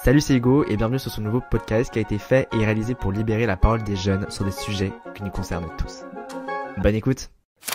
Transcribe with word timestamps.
Salut 0.00 0.20
c'est 0.20 0.34
Hugo 0.34 0.64
et 0.64 0.76
bienvenue 0.76 0.98
sur 0.98 1.12
ce 1.12 1.20
nouveau 1.20 1.40
podcast 1.48 1.92
qui 1.92 2.00
a 2.00 2.02
été 2.02 2.18
fait 2.18 2.48
et 2.52 2.64
réalisé 2.64 2.96
pour 2.96 3.12
libérer 3.12 3.46
la 3.46 3.56
parole 3.56 3.84
des 3.84 3.94
jeunes 3.94 4.28
sur 4.30 4.44
des 4.44 4.50
sujets 4.50 4.90
qui 5.14 5.22
nous 5.22 5.30
concernent 5.30 5.70
tous. 5.78 6.04
Bonne 6.78 6.96
écoute 6.96 7.30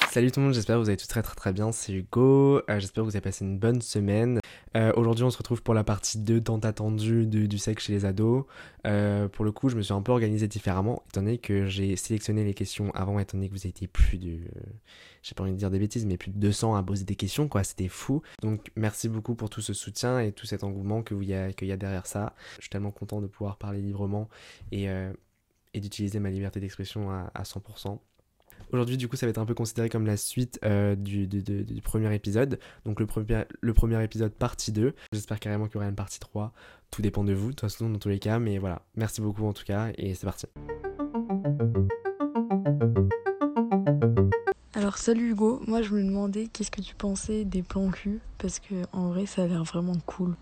Salut 0.10 0.32
tout 0.32 0.42
le 0.42 0.48
monde, 0.48 0.54
j'espère 0.54 0.76
que 0.76 0.82
vous 0.82 0.90
allez 0.90 0.98
tous 0.98 1.08
très 1.08 1.22
très 1.22 1.36
très 1.36 1.54
bien, 1.54 1.72
c'est 1.72 1.94
Hugo, 1.94 2.58
euh, 2.70 2.80
j'espère 2.80 3.04
que 3.04 3.10
vous 3.10 3.16
avez 3.16 3.22
passé 3.22 3.46
une 3.46 3.60
bonne 3.60 3.82
semaine. 3.82 4.42
Euh, 4.78 4.94
Aujourd'hui 4.96 5.24
on 5.24 5.32
se 5.32 5.38
retrouve 5.38 5.64
pour 5.64 5.74
la 5.74 5.84
partie 5.84 6.20
2 6.20 6.42
tant 6.42 6.60
attendue 6.60 7.26
du 7.26 7.58
sexe 7.58 7.86
chez 7.86 7.94
les 7.94 8.06
ados. 8.06 8.46
Euh, 8.86 9.28
pour 9.28 9.44
le 9.44 9.52
coup 9.52 9.70
je 9.70 9.76
me 9.76 9.82
suis 9.82 9.94
un 9.94 10.02
peu 10.04 10.12
organisé 10.12 10.48
différemment, 10.48 11.04
étant 11.10 11.22
donné 11.22 11.40
que 11.40 11.66
j'ai 11.66 11.96
sélectionné 11.96 12.44
les 12.44 12.54
questions 12.54 12.92
avant, 12.94 13.18
étant 13.18 13.38
donné 13.38 13.50
que 13.50 13.54
vous 13.54 13.66
étiez 13.66 13.88
plus 13.88 14.20
de... 14.20 14.40
j'ai 15.24 15.34
pas 15.34 15.44
envie 15.44 15.54
de 15.54 15.58
dire 15.58 15.72
des 15.72 15.80
bêtises, 15.80 16.06
mais 16.06 16.18
plus 16.18 16.30
de 16.30 16.38
200 16.38 16.76
à 16.76 16.84
poser 16.84 17.06
des 17.06 17.16
questions, 17.16 17.48
quoi, 17.48 17.64
c'était 17.64 17.88
fou. 17.88 18.22
Donc 18.42 18.72
merci 18.76 19.10
beaucoup 19.10 19.34
pour 19.34 19.50
tout 19.50 19.62
ce 19.62 19.74
soutien 19.74 20.20
et 20.20 20.32
tout 20.32 20.46
cet 20.46 20.64
engouement 20.64 21.02
qu'il 21.02 21.24
y, 21.24 21.34
a, 21.34 21.78
derrière 21.78 22.06
ça. 22.06 22.36
Je 22.58 22.64
suis 22.64 22.70
tellement 22.70 22.92
content 22.92 23.20
de 23.20 23.28
pouvoir 23.28 23.58
parler 23.58 23.82
librement 23.82 24.30
et, 24.72 24.90
euh, 24.90 25.12
d'utiliser 25.74 26.20
ma 26.20 26.30
liberté 26.30 26.60
d'expression 26.60 27.10
à, 27.12 27.32
à 27.34 27.44
100%. 27.44 28.00
Aujourd'hui, 28.74 28.98
du 28.98 29.08
coup, 29.08 29.16
ça 29.16 29.26
va 29.26 29.30
être 29.30 29.38
un 29.38 29.46
peu 29.46 29.54
considéré 29.54 29.88
comme 29.88 30.06
la 30.06 30.18
suite 30.18 30.60
euh, 30.66 30.96
du, 30.96 31.26
du, 31.26 31.42
du, 31.42 31.64
du, 31.64 31.82
premier 31.82 32.14
épisode. 32.14 32.60
Donc, 32.84 33.00
le 33.00 33.06
premier, 33.06 33.46
le 33.62 33.74
premier 33.74 34.04
épisode, 34.04 34.34
partie 34.34 34.74
2. 34.74 34.94
J'espère 35.14 35.40
carrément 35.40 35.68
qu'il 35.68 35.76
y 35.76 35.78
aura 35.78 35.88
une 35.88 35.96
partie 35.96 36.20
3. 36.20 36.52
Tout 36.92 37.02
dépend 37.02 37.24
de 37.24 37.34
vous, 37.34 37.48
de 37.48 37.52
toute 37.52 37.62
façon, 37.62 37.90
dans 37.90 38.00
tous 38.00 38.10
les 38.10 38.20
cas. 38.20 38.40
Mais 38.40 38.58
voilà, 38.58 38.82
merci 38.96 39.22
beaucoup 39.22 39.46
en 39.46 39.54
tout 39.54 39.64
cas, 39.64 39.92
et 39.98 40.14
c'est 40.16 40.26
parti. 40.26 40.48
Alors, 44.74 44.98
salut 44.98 45.32
Hugo. 45.32 45.62
Moi, 45.66 45.82
je 45.82 45.94
me 45.94 46.04
demandais 46.04 46.48
qu'est-ce 46.52 46.72
que 46.72 46.82
tu 46.82 46.94
pensais 46.94 47.46
des 47.46 47.64
plans 47.64 47.90
cul? 47.90 48.20
Parce 48.38 48.60
que, 48.60 48.76
en 48.92 49.10
vrai, 49.10 49.26
ça 49.28 49.44
a 49.44 49.48
l'air 49.48 49.64
vraiment 49.64 49.96
cool. 50.06 50.36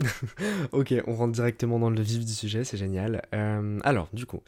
ok, 0.72 0.94
on 1.06 1.14
rentre 1.14 1.32
directement 1.32 1.78
dans 1.78 1.90
le 1.90 2.00
vif 2.00 2.24
du 2.24 2.32
sujet, 2.32 2.64
c'est 2.64 2.76
génial. 2.76 3.22
Euh, 3.34 3.78
alors, 3.82 4.08
du 4.12 4.26
coup, 4.26 4.40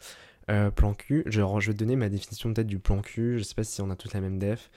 euh, 0.49 0.71
plan 0.71 0.93
genre, 1.25 1.59
je 1.61 1.67
vais 1.67 1.73
te 1.73 1.79
donner 1.79 1.95
ma 1.95 2.09
définition 2.09 2.53
peut-être 2.53 2.67
du 2.67 2.79
plan 2.79 3.01
cul, 3.01 3.39
je 3.39 3.43
sais 3.43 3.55
pas 3.55 3.63
si 3.63 3.81
on 3.81 3.89
a 3.89 3.95
tous 3.95 4.13
la 4.13 4.21
même 4.21 4.39
def. 4.39 4.69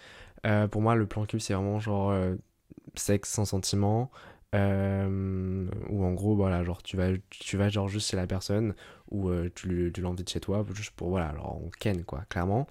Euh, 0.47 0.69
pour 0.69 0.83
moi, 0.83 0.95
le 0.95 1.07
plan 1.07 1.27
cul, 1.27 1.41
c'est 1.41 1.55
vraiment 1.55 1.79
genre 1.79 2.11
euh, 2.11 2.37
sexe 2.95 3.31
sans 3.31 3.45
sentiment, 3.45 4.11
ou 4.55 4.57
en 4.59 6.13
gros, 6.13 6.35
voilà, 6.37 6.65
genre 6.65 6.83
tu 6.83 6.97
vas, 6.97 7.09
tu 7.31 7.57
vas 7.57 7.69
genre 7.69 7.89
juste 7.89 8.11
chez 8.11 8.17
la 8.17 8.27
personne, 8.27 8.75
ou 9.11 9.31
tu, 9.55 9.91
tu 9.93 10.01
l'invites 10.01 10.31
chez 10.31 10.41
toi, 10.41 10.65
juste 10.75 10.93
pour, 10.93 11.11
voilà, 11.11 11.29
alors 11.29 11.61
on 11.63 11.71
ken 11.79 12.05
quoi, 12.05 12.25
clairement. 12.29 12.67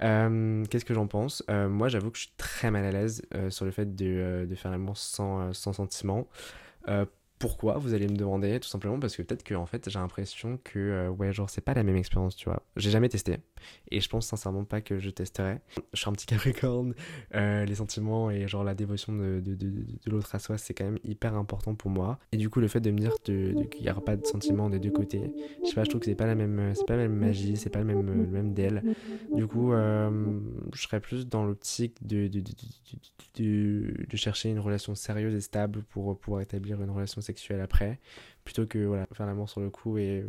Qu'est-ce 0.00 0.84
que 0.84 0.94
j'en 0.94 1.06
pense? 1.06 1.44
Moi, 1.48 1.88
j'avoue 1.88 2.10
que 2.10 2.18
je 2.18 2.24
suis 2.24 2.34
très 2.36 2.70
mal 2.70 2.84
à 2.84 2.90
l'aise 2.90 3.22
sur 3.50 3.64
le 3.64 3.70
fait 3.70 3.94
de, 3.94 4.46
de 4.48 4.54
faire 4.56 4.70
l'amour 4.72 4.96
sans, 4.96 5.52
sans 5.52 5.72
sentiment. 5.72 6.26
Pourquoi 7.42 7.76
Vous 7.76 7.92
allez 7.92 8.06
me 8.06 8.14
demander, 8.14 8.60
tout 8.60 8.68
simplement 8.68 9.00
parce 9.00 9.16
que 9.16 9.22
peut-être 9.22 9.42
que 9.42 9.56
en 9.56 9.66
fait 9.66 9.90
j'ai 9.90 9.98
l'impression 9.98 10.60
que 10.62 10.78
euh, 10.78 11.08
ouais 11.08 11.32
genre 11.32 11.50
c'est 11.50 11.60
pas 11.60 11.74
la 11.74 11.82
même 11.82 11.96
expérience, 11.96 12.36
tu 12.36 12.48
vois. 12.48 12.62
J'ai 12.76 12.90
jamais 12.90 13.08
testé 13.08 13.38
et 13.90 14.00
je 14.00 14.08
pense 14.08 14.28
sincèrement 14.28 14.64
pas 14.64 14.80
que 14.80 15.00
je 15.00 15.10
testerai. 15.10 15.58
Je 15.92 15.98
suis 15.98 16.08
un 16.08 16.12
petit 16.12 16.26
capricorne, 16.32 16.94
euh, 17.34 17.64
les 17.64 17.74
sentiments 17.74 18.30
et 18.30 18.46
genre 18.46 18.62
la 18.62 18.76
dévotion 18.76 19.12
de, 19.12 19.40
de, 19.40 19.56
de, 19.56 19.84
l'autre 20.06 20.32
à 20.36 20.38
soi 20.38 20.56
c'est 20.56 20.72
quand 20.72 20.84
même 20.84 21.00
hyper 21.02 21.34
important 21.34 21.74
pour 21.74 21.90
moi. 21.90 22.20
Et 22.30 22.36
du 22.36 22.48
coup 22.48 22.60
le 22.60 22.68
fait 22.68 22.78
de 22.80 22.92
me 22.92 22.98
dire 22.98 23.14
qu'il 23.24 23.56
n'y 23.80 23.90
aura 23.90 24.04
pas 24.04 24.14
de 24.14 24.24
sentiments 24.24 24.70
des 24.70 24.78
deux 24.78 24.92
côtés, 24.92 25.32
je 25.64 25.68
sais 25.68 25.74
pas, 25.74 25.82
je 25.82 25.88
trouve 25.88 26.00
que 26.00 26.06
c'est 26.06 26.14
pas 26.14 26.26
la 26.26 26.36
même, 26.36 26.76
c'est 26.76 26.86
pas 26.86 26.96
la 26.96 27.08
même 27.08 27.18
magie, 27.18 27.56
c'est 27.56 27.70
pas 27.70 27.80
le 27.80 27.86
même, 27.86 28.06
le 28.06 28.24
même. 28.24 28.54
Du 29.34 29.48
coup 29.48 29.72
euh, 29.72 30.38
je 30.72 30.82
serais 30.82 31.00
plus 31.00 31.26
dans 31.26 31.44
l'optique 31.44 32.06
de, 32.06 32.28
de, 32.28 34.16
chercher 34.16 34.50
une 34.50 34.60
relation 34.60 34.94
sérieuse 34.94 35.34
et 35.34 35.40
stable 35.40 35.82
pour 35.82 36.16
pouvoir 36.20 36.42
établir 36.42 36.80
une 36.80 36.90
relation 36.90 37.20
sexuelle 37.20 37.31
sexuel 37.38 37.60
après, 37.60 37.98
plutôt 38.44 38.66
que 38.66 38.78
voilà, 38.78 39.06
faire 39.12 39.26
l'amour 39.26 39.48
sur 39.48 39.60
le 39.60 39.70
coup 39.70 39.98
et 39.98 40.24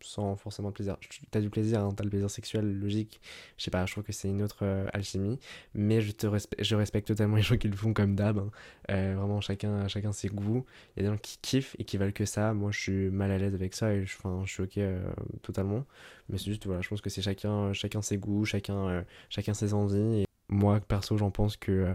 sans 0.00 0.36
forcément 0.36 0.68
de 0.70 0.74
plaisir. 0.74 0.96
T'as 1.30 1.40
du 1.40 1.50
plaisir, 1.50 1.80
hein, 1.80 1.92
t'as 1.96 2.04
le 2.04 2.10
plaisir 2.10 2.30
sexuel, 2.30 2.78
logique, 2.78 3.20
je 3.56 3.64
sais 3.64 3.70
pas, 3.70 3.86
je 3.86 3.92
trouve 3.92 4.04
que 4.04 4.12
c'est 4.12 4.28
une 4.28 4.42
autre 4.42 4.58
euh, 4.62 4.86
alchimie, 4.92 5.38
mais 5.74 6.00
je, 6.00 6.12
te 6.12 6.26
respe 6.26 6.54
je 6.58 6.74
respecte 6.74 7.08
totalement 7.08 7.36
les 7.36 7.42
gens 7.42 7.56
qui 7.56 7.68
le 7.68 7.76
font 7.76 7.92
comme 7.92 8.14
d'hab, 8.14 8.38
hein. 8.38 8.50
euh, 8.90 9.14
vraiment 9.16 9.40
chacun, 9.40 9.86
chacun 9.88 10.12
ses 10.12 10.28
goûts, 10.28 10.64
il 10.96 11.02
y 11.02 11.06
a 11.06 11.08
des 11.08 11.14
gens 11.14 11.20
qui 11.20 11.38
kiffent 11.40 11.76
et 11.78 11.84
qui 11.84 11.96
veulent 11.96 12.12
que 12.12 12.24
ça, 12.24 12.54
moi 12.54 12.70
je 12.72 12.80
suis 12.80 13.10
mal 13.10 13.30
à 13.30 13.38
l'aise 13.38 13.54
avec 13.54 13.74
ça 13.74 13.92
et 13.94 14.04
je, 14.04 14.16
suis 14.46 14.62
ok 14.62 14.78
euh, 14.78 15.10
totalement, 15.42 15.84
mais 16.28 16.38
c'est 16.38 16.46
juste, 16.46 16.66
voilà, 16.66 16.80
je 16.80 16.88
pense 16.88 17.00
que 17.00 17.10
c'est 17.10 17.22
chacun, 17.22 17.72
chacun 17.72 18.02
ses 18.02 18.18
goûts, 18.18 18.44
chacun, 18.44 19.04
chacun 19.28 19.54
ses 19.54 19.74
envies, 19.74 20.22
et 20.22 20.24
moi 20.48 20.80
perso 20.80 21.16
j'en 21.16 21.30
pense 21.30 21.56
que... 21.56 21.92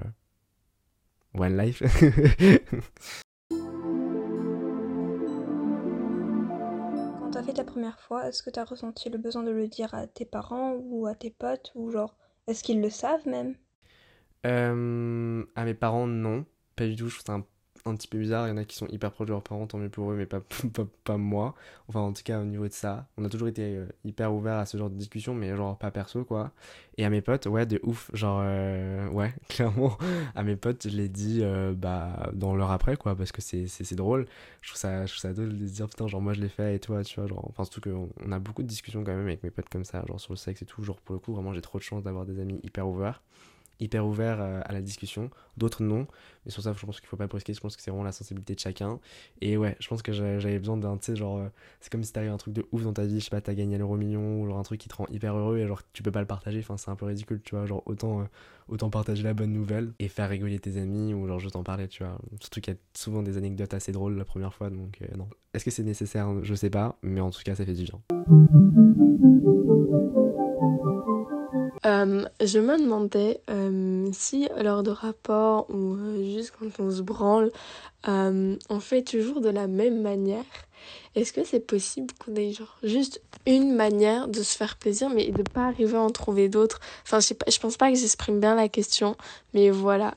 One 1.35 1.57
life. 1.57 1.81
fait 7.43 7.53
ta 7.53 7.63
première 7.63 7.99
fois, 7.99 8.27
est-ce 8.27 8.41
que 8.43 8.49
t'as 8.49 8.63
ressenti 8.63 9.09
le 9.09 9.17
besoin 9.19 9.43
de 9.43 9.51
le 9.51 9.67
dire 9.67 9.93
à 9.93 10.07
tes 10.07 10.25
parents 10.25 10.73
ou 10.73 11.05
à 11.07 11.15
tes 11.15 11.29
potes 11.31 11.71
ou 11.75 11.91
genre 11.91 12.15
est-ce 12.47 12.63
qu'ils 12.63 12.81
le 12.81 12.89
savent 12.89 13.27
même? 13.27 13.55
Euh, 14.45 15.45
À 15.55 15.65
mes 15.65 15.73
parents 15.73 16.07
non, 16.07 16.45
pas 16.75 16.85
du 16.87 16.95
tout. 16.95 17.07
Je 17.09 17.15
trouve 17.15 17.25
ça 17.25 17.33
un 17.33 17.45
un 17.85 17.95
petit 17.95 18.07
peu 18.07 18.17
bizarre. 18.17 18.47
Il 18.47 18.51
y 18.51 18.53
en 18.53 18.57
a 18.57 18.65
qui 18.65 18.75
sont 18.75 18.87
hyper 18.87 19.11
proches 19.11 19.27
de 19.27 19.33
leurs 19.33 19.43
parents, 19.43 19.67
tant 19.67 19.77
mieux 19.77 19.89
pour 19.89 20.11
eux, 20.11 20.15
mais 20.15 20.25
pas, 20.25 20.41
pas, 21.03 21.17
moi. 21.17 21.55
Enfin, 21.87 21.99
en 21.99 22.13
tout 22.13 22.23
cas, 22.23 22.39
au 22.39 22.45
niveau 22.45 22.67
de 22.67 22.73
ça, 22.73 23.07
on 23.17 23.25
a 23.25 23.29
toujours 23.29 23.47
été 23.47 23.77
euh, 23.77 23.85
hyper 24.03 24.33
ouvert 24.33 24.57
à 24.57 24.65
ce 24.65 24.77
genre 24.77 24.89
de 24.89 24.95
discussion, 24.95 25.33
mais 25.33 25.55
genre 25.55 25.77
pas 25.77 25.91
perso, 25.91 26.23
quoi. 26.23 26.51
Et 26.97 27.05
à 27.05 27.09
mes 27.09 27.21
potes, 27.21 27.45
ouais, 27.47 27.65
de 27.65 27.79
ouf. 27.83 28.09
Genre, 28.13 28.39
euh, 28.43 29.07
ouais, 29.09 29.33
clairement, 29.49 29.97
à 30.35 30.43
mes 30.43 30.55
potes, 30.55 30.87
je 30.89 30.95
l'ai 30.95 31.09
dit 31.09 31.39
euh, 31.41 31.73
bah, 31.75 32.29
dans 32.33 32.55
l'heure 32.55 32.71
après, 32.71 32.95
quoi, 32.97 33.15
parce 33.15 33.31
que 33.31 33.41
c'est 33.41 33.95
drôle. 33.95 34.27
Je 34.61 34.69
trouve, 34.69 34.79
ça, 34.79 35.05
je 35.05 35.11
trouve 35.11 35.21
ça 35.21 35.33
drôle 35.33 35.57
de 35.57 35.67
se 35.67 35.73
dire, 35.73 35.87
putain, 35.89 36.07
genre, 36.07 36.21
moi 36.21 36.33
je 36.33 36.41
l'ai 36.41 36.49
fait 36.49 36.75
et 36.75 36.79
toi, 36.79 37.03
tu 37.03 37.19
vois, 37.19 37.27
genre, 37.27 37.45
enfin, 37.49 37.63
surtout 37.65 37.89
qu'on 37.89 38.09
on 38.25 38.31
a 38.31 38.39
beaucoup 38.39 38.63
de 38.63 38.67
discussions 38.67 39.03
quand 39.03 39.13
même 39.13 39.27
avec 39.27 39.43
mes 39.43 39.51
potes 39.51 39.69
comme 39.69 39.85
ça, 39.85 40.03
genre 40.07 40.19
sur 40.19 40.33
le 40.33 40.37
sexe 40.37 40.61
et 40.61 40.65
tout. 40.65 40.83
Genre, 40.83 40.99
pour 41.01 41.13
le 41.13 41.19
coup, 41.19 41.33
vraiment, 41.33 41.53
j'ai 41.53 41.61
trop 41.61 41.77
de 41.77 41.83
chance 41.83 42.03
d'avoir 42.03 42.25
des 42.25 42.39
amis 42.39 42.59
hyper 42.63 42.87
ouverts 42.87 43.21
hyper 43.83 44.05
ouvert 44.05 44.41
euh, 44.41 44.61
à 44.65 44.73
la 44.73 44.81
discussion, 44.81 45.29
d'autres 45.57 45.83
non. 45.83 46.07
Mais 46.45 46.51
sur 46.51 46.61
ça, 46.61 46.73
je 46.73 46.85
pense 46.85 46.99
qu'il 46.99 47.07
faut 47.07 47.17
pas 47.17 47.27
brusquer, 47.27 47.53
je 47.53 47.59
pense 47.59 47.75
que 47.75 47.81
c'est 47.81 47.91
vraiment 47.91 48.03
la 48.03 48.11
sensibilité 48.11 48.55
de 48.55 48.59
chacun. 48.59 48.99
Et 49.41 49.57
ouais, 49.57 49.75
je 49.79 49.87
pense 49.87 50.01
que 50.01 50.11
j'avais 50.11 50.59
besoin 50.59 50.77
d'un, 50.77 50.97
tu 50.97 51.05
sais, 51.05 51.15
genre, 51.15 51.37
euh, 51.37 51.47
c'est 51.79 51.91
comme 51.91 52.03
si 52.03 52.11
t'arrives 52.11 52.31
un 52.31 52.37
truc 52.37 52.53
de 52.53 52.65
ouf 52.71 52.83
dans 52.83 52.93
ta 52.93 53.05
vie, 53.05 53.19
je 53.19 53.25
sais 53.25 53.29
pas, 53.29 53.41
t'as 53.41 53.53
gagné 53.53 53.77
l'euro 53.77 53.95
million, 53.95 54.41
ou 54.41 54.47
genre 54.47 54.57
un 54.57 54.63
truc 54.63 54.79
qui 54.79 54.89
te 54.89 54.95
rend 54.95 55.07
hyper 55.09 55.35
heureux, 55.35 55.59
et 55.59 55.67
genre 55.67 55.81
tu 55.93 56.03
peux 56.03 56.11
pas 56.11 56.21
le 56.21 56.27
partager, 56.27 56.59
enfin 56.59 56.77
c'est 56.77 56.91
un 56.91 56.95
peu 56.95 57.05
ridicule, 57.05 57.41
tu 57.43 57.55
vois, 57.55 57.65
genre 57.65 57.83
autant, 57.85 58.21
euh, 58.21 58.25
autant 58.67 58.89
partager 58.89 59.23
la 59.23 59.33
bonne 59.33 59.53
nouvelle 59.53 59.93
et 59.99 60.07
faire 60.07 60.29
rigoler 60.29 60.59
tes 60.59 60.77
amis, 60.77 61.13
ou 61.13 61.27
genre 61.27 61.39
juste 61.39 61.55
en 61.55 61.63
parler, 61.63 61.87
tu 61.87 62.03
vois. 62.03 62.17
Surtout 62.39 62.61
qu'il 62.61 62.73
y 62.73 62.77
a 62.77 62.79
souvent 62.93 63.23
des 63.23 63.37
anecdotes 63.37 63.73
assez 63.73 63.91
drôles 63.91 64.17
la 64.17 64.25
première 64.25 64.53
fois, 64.53 64.69
donc 64.69 64.99
non. 65.17 65.27
Est-ce 65.53 65.65
que 65.65 65.71
c'est 65.71 65.83
nécessaire? 65.83 66.43
Je 66.43 66.55
sais 66.55 66.71
pas, 66.71 66.97
mais 67.03 67.21
en 67.21 67.29
tout 67.29 67.41
cas, 67.43 67.55
ça 67.55 67.65
fait 67.65 67.73
du 67.73 67.83
bien. 67.83 67.99
Euh, 71.85 72.25
je 72.41 72.59
me 72.59 72.77
demandais 72.77 73.41
euh, 73.49 74.09
si 74.13 74.47
lors 74.61 74.83
de 74.83 74.91
rapport 74.91 75.69
ou 75.69 75.95
euh, 75.95 76.23
juste 76.23 76.53
quand 76.57 76.79
on 76.79 76.89
se 76.89 77.01
branle, 77.01 77.51
on 78.05 78.79
fait 78.79 79.03
toujours 79.03 79.41
de 79.41 79.49
la 79.49 79.67
même 79.67 80.01
manière. 80.01 80.45
Est-ce 81.15 81.31
que 81.31 81.43
c'est 81.43 81.59
possible 81.59 82.13
qu'on 82.19 82.35
ait 82.35 82.51
genre 82.51 82.77
juste 82.83 83.21
une 83.45 83.75
manière 83.75 84.27
de 84.27 84.41
se 84.41 84.57
faire 84.57 84.77
plaisir 84.77 85.09
mais 85.09 85.31
de 85.31 85.43
pas 85.43 85.67
arriver 85.67 85.95
à 85.95 86.01
en 86.01 86.09
trouver 86.09 86.49
d'autres? 86.49 86.79
Enfin, 87.03 87.19
je 87.19 87.27
sais 87.27 87.35
pas, 87.35 87.49
je 87.49 87.59
pense 87.59 87.77
pas 87.77 87.91
que 87.91 87.97
j'exprime 87.97 88.39
bien 88.39 88.55
la 88.55 88.67
question, 88.67 89.15
mais 89.53 89.69
voilà. 89.69 90.15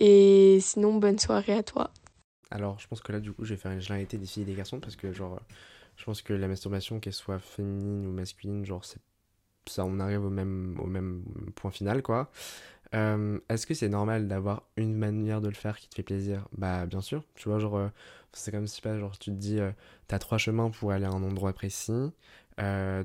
Et 0.00 0.58
sinon, 0.60 0.94
bonne 0.94 1.18
soirée 1.18 1.54
à 1.54 1.62
toi. 1.62 1.90
Alors, 2.50 2.78
je 2.78 2.86
pense 2.86 3.00
que 3.00 3.12
là, 3.12 3.20
du 3.20 3.32
coup, 3.32 3.44
je 3.44 3.54
vais 3.54 3.60
faire 3.60 3.72
une 3.72 3.80
généralité 3.80 4.18
des 4.18 4.26
filles 4.26 4.44
et 4.44 4.46
des 4.46 4.54
garçons 4.54 4.78
parce 4.78 4.96
que, 4.96 5.12
genre, 5.12 5.40
je 5.96 6.04
pense 6.04 6.22
que 6.22 6.32
la 6.32 6.46
masturbation, 6.46 7.00
qu'elle 7.00 7.12
soit 7.12 7.40
féminine 7.40 8.06
ou 8.06 8.12
masculine, 8.12 8.64
genre, 8.64 8.84
c'est 8.84 9.00
ça 9.68 9.84
on 9.84 10.00
arrive 10.00 10.24
au 10.24 10.30
même, 10.30 10.78
au 10.80 10.86
même 10.86 11.24
point 11.56 11.70
final 11.70 12.02
quoi. 12.02 12.30
Euh, 12.94 13.40
Est-ce 13.48 13.66
que 13.66 13.74
c'est 13.74 13.88
normal 13.88 14.28
d'avoir 14.28 14.64
une 14.76 14.94
manière 14.96 15.40
de 15.40 15.48
le 15.48 15.54
faire 15.54 15.78
qui 15.78 15.88
te 15.88 15.94
fait 15.96 16.02
plaisir? 16.04 16.48
Bah 16.56 16.86
bien 16.86 17.00
sûr, 17.00 17.24
tu 17.34 17.48
vois 17.48 17.58
genre 17.58 17.76
euh, 17.76 17.88
c'est 18.32 18.52
comme 18.52 18.66
si 18.66 18.80
pas 18.82 18.98
genre 18.98 19.18
tu 19.18 19.30
te 19.30 19.36
dis 19.36 19.58
euh, 19.60 19.72
t'as 20.08 20.18
trois 20.18 20.38
chemins 20.38 20.70
pour 20.70 20.92
aller 20.92 21.04
à 21.06 21.10
un 21.10 21.22
endroit 21.22 21.52
précis, 21.52 22.12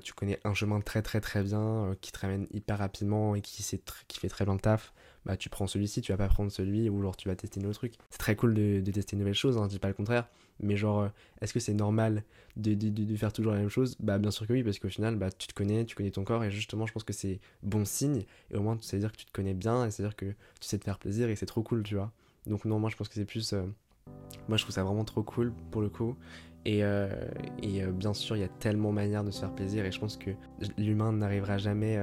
tu 0.04 0.14
connais 0.14 0.40
un 0.46 0.54
chemin 0.54 0.82
très 0.82 1.02
très 1.02 1.22
très 1.22 1.44
bien 1.44 1.96
qui 2.02 2.12
te 2.12 2.20
ramène 2.20 2.48
hyper 2.52 2.78
rapidement 2.80 3.36
et 3.36 3.42
qui, 3.42 3.64
qui 4.08 4.20
fait 4.20 4.30
très 4.30 4.46
bien 4.46 4.54
le 4.54 4.60
taf, 4.60 4.94
bah 5.26 5.38
tu 5.38 5.50
prends 5.50 5.68
celui-ci, 5.68 6.02
tu 6.02 6.12
vas 6.12 6.18
pas 6.18 6.28
prendre 6.28 6.52
celui 6.52 6.90
ou 6.90 7.02
genre 7.02 7.16
tu 7.16 7.28
vas 7.28 7.36
tester 7.36 7.64
autre 7.66 7.78
truc. 7.78 7.94
C'est 8.10 8.18
très 8.18 8.36
cool 8.36 8.54
de, 8.54 8.82
de, 8.82 8.92
tester 8.92 9.16
une 9.16 9.20
nouvelle 9.20 9.36
chose, 9.36 9.58
hein, 9.58 9.64
je 9.66 9.70
dis 9.70 9.80
pas 9.80 9.88
le 9.88 9.94
contraire, 9.94 10.28
mais 10.60 10.76
genre, 10.78 11.02
euh, 11.02 11.10
est-ce 11.42 11.54
que 11.54 11.60
c'est 11.60 11.74
normal 11.74 12.24
de, 12.58 12.74
de, 12.74 12.90
de, 12.90 13.16
faire 13.16 13.32
toujours 13.32 13.54
la 13.54 13.60
même 13.60 13.70
chose? 13.70 13.96
Bah 14.00 14.18
bien 14.18 14.32
sûr 14.32 14.48
que 14.48 14.54
oui, 14.54 14.64
parce 14.64 14.80
qu'au 14.80 14.90
final, 14.90 15.16
bah 15.16 15.32
tu 15.32 15.48
te 15.48 15.54
connais, 15.54 15.86
tu 15.86 15.96
connais 15.96 16.12
ton 16.12 16.24
corps, 16.24 16.44
et 16.44 16.52
justement, 16.52 16.86
je 16.86 16.94
pense 16.94 17.04
que 17.04 17.14
c'est 17.14 17.40
bon 17.64 17.86
signe, 17.86 18.24
et 18.50 18.58
au 18.58 18.62
moins, 18.62 18.78
ça 18.82 18.98
veut 18.98 19.02
dire 19.02 19.12
que 19.12 19.18
tu 19.18 19.26
te 19.26 19.32
connais 19.32 19.54
bien, 19.54 19.86
et 19.86 19.92
c'est 19.92 20.04
à 20.04 20.08
dire 20.08 20.16
que 20.16 20.26
tu 20.26 20.68
sais 20.68 20.80
te 20.80 20.86
faire 20.86 21.00
plaisir, 21.00 21.30
et 21.30 21.36
c'est 21.36 21.46
trop 21.46 21.62
cool, 21.62 21.84
tu 21.84 21.96
vois. 21.96 22.12
Donc 22.48 22.66
non, 22.66 22.80
moi 22.80 22.90
je 22.90 22.96
pense 22.96 23.08
que 23.08 23.16
c'est 23.16 23.26
plus... 23.26 23.54
Euh... 23.54 23.64
Moi 24.48 24.58
je 24.58 24.64
trouve 24.64 24.74
ça 24.74 24.84
vraiment 24.84 25.06
trop 25.06 25.24
cool, 25.24 25.54
pour 25.70 25.82
le 25.82 25.90
coup, 25.90 26.18
et, 26.66 26.84
euh, 26.84 27.10
bien 27.92 28.14
sûr, 28.14 28.36
il 28.36 28.42
y 28.42 28.44
a 28.44 28.48
tellement 28.48 28.90
de 28.90 28.96
manières 28.96 29.24
de 29.24 29.32
se 29.32 29.40
faire 29.40 29.54
plaisir 29.54 29.86
et 29.86 29.92
je 29.92 30.00
pense 30.00 30.18
que 30.18 30.32
l'humain 30.78 31.12
n'arrivera 31.12 31.58
jamais 31.58 31.98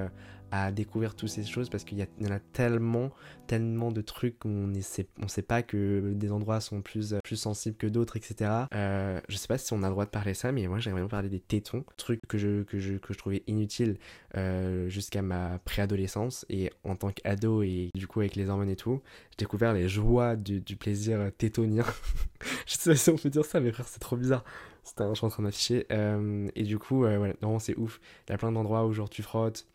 à 0.50 0.72
découvrir 0.72 1.14
toutes 1.14 1.28
ces 1.28 1.44
choses 1.44 1.68
parce 1.68 1.84
qu'il 1.84 1.98
y, 1.98 2.26
en 2.26 2.30
a 2.30 2.38
tellement, 2.38 3.10
tellement 3.46 3.92
de 3.92 4.00
trucs 4.00 4.38
qu'on 4.38 4.48
ne 4.48 4.80
sait, 4.80 5.06
pas 5.46 5.62
que 5.62 6.12
des 6.14 6.32
endroits 6.32 6.60
sont 6.60 6.80
plus, 6.80 7.14
plus 7.22 7.36
sensibles 7.36 7.76
que 7.76 7.86
d'autres, 7.86 8.16
etc. 8.16 8.50
Euh, 8.74 9.20
je 9.28 9.36
sais 9.36 9.48
pas 9.48 9.58
si 9.58 9.72
on 9.72 9.82
a 9.82 9.86
le 9.86 9.92
droit 9.92 10.04
de 10.04 10.10
parler 10.10 10.34
ça, 10.34 10.52
mais 10.52 10.66
moi 10.66 10.78
j'aimerais 10.78 11.02
bien 11.02 11.08
parler 11.08 11.28
des 11.28 11.40
tétons, 11.40 11.84
truc 11.96 12.20
que 12.28 12.38
je, 12.38 12.62
que 12.62 12.78
je, 12.78 12.94
que 12.94 13.12
je 13.12 13.18
trouvais 13.18 13.42
inutile 13.46 13.98
euh, 14.36 14.88
jusqu'à 14.88 15.22
ma 15.22 15.58
préadolescence 15.60 16.46
et 16.48 16.70
en 16.84 16.96
tant 16.96 17.10
qu'ado 17.10 17.62
et 17.62 17.90
du 17.94 18.06
coup 18.06 18.20
avec 18.20 18.36
les 18.36 18.48
hormones 18.48 18.70
et 18.70 18.76
tout, 18.76 19.02
j'ai 19.30 19.44
découvert 19.44 19.72
les 19.74 19.88
joies 19.88 20.36
du, 20.36 20.60
plaisir 20.76 21.30
tétonien. 21.36 21.84
je 22.66 22.74
sais 22.74 22.90
pas 22.90 22.96
si 22.96 23.10
on 23.10 23.16
peut 23.16 23.30
dire 23.30 23.44
ça, 23.44 23.60
mais 23.60 23.72
frère, 23.72 23.88
c'est 23.88 24.00
trop 24.00 24.16
bizarre. 24.16 24.44
C'était 24.84 25.02
un, 25.02 25.10
je 25.12 25.18
suis 25.18 25.26
en 25.26 25.30
train 25.30 25.42
d'afficher. 25.42 25.86
Euh, 25.92 26.48
et 26.54 26.62
du 26.62 26.78
coup, 26.78 27.00
voilà, 27.00 27.34
non, 27.42 27.58
c'est 27.58 27.76
ouf. 27.76 28.00
Il 28.26 28.32
y 28.32 28.34
a 28.34 28.38
plein 28.38 28.52
d'endroits 28.52 28.86
où 28.86 28.92
genre 28.92 29.10
tu 29.10 29.22
frottes 29.22 29.66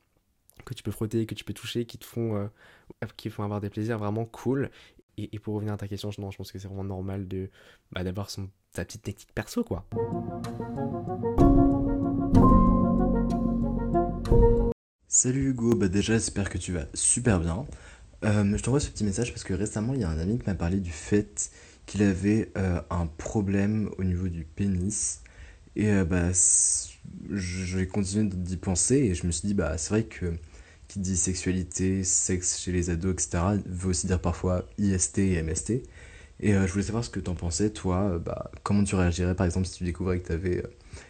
que 0.65 0.73
tu 0.73 0.83
peux 0.83 0.91
frotter, 0.91 1.25
que 1.25 1.35
tu 1.35 1.43
peux 1.43 1.53
toucher, 1.53 1.85
qui 1.85 1.97
te 1.97 2.05
font, 2.05 2.35
euh, 2.35 2.47
qui 3.17 3.29
font 3.29 3.43
avoir 3.43 3.61
des 3.61 3.69
plaisirs 3.69 3.97
vraiment 3.97 4.25
cool. 4.25 4.69
Et, 5.17 5.37
pour 5.39 5.53
revenir 5.55 5.73
à 5.73 5.77
ta 5.77 5.87
question, 5.87 6.09
non, 6.17 6.31
je 6.31 6.37
pense 6.37 6.51
que 6.51 6.57
c'est 6.57 6.67
vraiment 6.67 6.83
normal 6.83 7.27
de 7.27 7.49
bah, 7.91 8.03
d'avoir 8.03 8.31
son 8.31 8.49
sa 8.75 8.83
petite 8.83 9.03
technique 9.03 9.31
perso, 9.35 9.63
quoi. 9.63 9.85
Salut 15.07 15.49
Hugo, 15.49 15.75
bah 15.75 15.87
déjà 15.89 16.13
j'espère 16.13 16.49
que 16.49 16.57
tu 16.57 16.73
vas 16.73 16.87
super 16.95 17.39
bien. 17.39 17.67
Euh, 18.23 18.57
je 18.57 18.63
t'envoie 18.63 18.79
ce 18.79 18.89
petit 18.89 19.03
message 19.03 19.31
parce 19.31 19.43
que 19.43 19.53
récemment 19.53 19.93
il 19.93 20.01
y 20.01 20.03
a 20.03 20.09
un 20.09 20.17
ami 20.17 20.39
qui 20.39 20.47
m'a 20.47 20.55
parlé 20.55 20.79
du 20.79 20.89
fait 20.91 21.51
qu'il 21.85 22.01
avait 22.01 22.51
euh, 22.57 22.81
un 22.89 23.05
problème 23.05 23.91
au 23.99 24.03
niveau 24.03 24.27
du 24.27 24.43
pénis. 24.43 25.21
Et 25.75 25.91
bah, 26.03 26.29
j'ai 27.31 27.87
continué 27.87 28.29
d'y 28.31 28.57
penser 28.57 28.95
et 28.95 29.15
je 29.15 29.25
me 29.25 29.31
suis 29.31 29.47
dit, 29.47 29.53
bah, 29.53 29.77
c'est 29.77 29.89
vrai 29.89 30.03
que 30.03 30.33
qui 30.87 30.99
dit 30.99 31.17
sexualité, 31.17 32.03
sexe 32.03 32.59
chez 32.59 32.71
les 32.71 32.91
ados, 32.91 33.13
etc., 33.13 33.43
veut 33.65 33.89
aussi 33.89 34.05
dire 34.05 34.19
parfois 34.19 34.65
IST 34.77 35.17
et 35.19 35.41
MST. 35.41 35.81
Et 36.39 36.53
euh, 36.53 36.67
je 36.67 36.71
voulais 36.71 36.83
savoir 36.83 37.03
ce 37.03 37.09
que 37.09 37.19
tu 37.19 37.29
en 37.31 37.35
pensais, 37.35 37.71
toi, 37.71 38.11
euh, 38.13 38.19
bah, 38.19 38.51
comment 38.61 38.83
tu 38.83 38.93
réagirais 38.95 39.33
par 39.33 39.45
exemple 39.47 39.65
si 39.65 39.77
tu 39.77 39.85
découvrais 39.85 40.19
que 40.19 40.27
tu 40.27 40.33
avais 40.33 40.57
euh, 40.57 40.67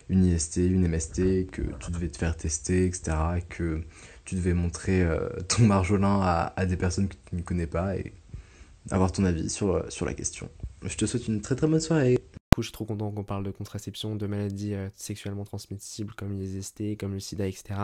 une 0.09 0.23
IST, 0.25 0.57
une 0.57 0.87
MST, 0.87 1.47
que 1.51 1.61
tu 1.79 1.91
devais 1.91 2.07
te 2.07 2.17
faire 2.17 2.37
tester, 2.37 2.85
etc., 2.85 3.11
et 3.37 3.41
que 3.41 3.81
tu 4.23 4.35
devais 4.35 4.53
montrer 4.53 5.05
ton 5.49 5.63
marjolin 5.63 6.21
à, 6.21 6.53
à, 6.55 6.65
des 6.65 6.77
personnes 6.77 7.09
que 7.09 7.15
tu 7.29 7.35
ne 7.35 7.41
connais 7.41 7.67
pas 7.67 7.97
et 7.97 8.13
avoir 8.89 9.11
ton 9.11 9.25
avis 9.25 9.49
sur, 9.49 9.83
sur 9.91 10.05
la 10.05 10.13
question. 10.13 10.49
Je 10.85 10.95
te 10.95 11.05
souhaite 11.05 11.27
une 11.27 11.41
très 11.41 11.55
très 11.55 11.67
bonne 11.67 11.81
soirée 11.81 12.22
je 12.61 12.67
suis 12.67 12.71
trop 12.71 12.85
content 12.85 13.11
qu'on 13.11 13.23
parle 13.23 13.43
de 13.43 13.51
contraception, 13.51 14.15
de 14.15 14.27
maladies 14.27 14.73
euh, 14.75 14.89
sexuellement 14.95 15.43
transmissibles 15.43 16.13
comme 16.13 16.37
les 16.37 16.61
ST, 16.61 16.97
comme 16.99 17.13
le 17.13 17.19
sida, 17.19 17.47
etc. 17.47 17.75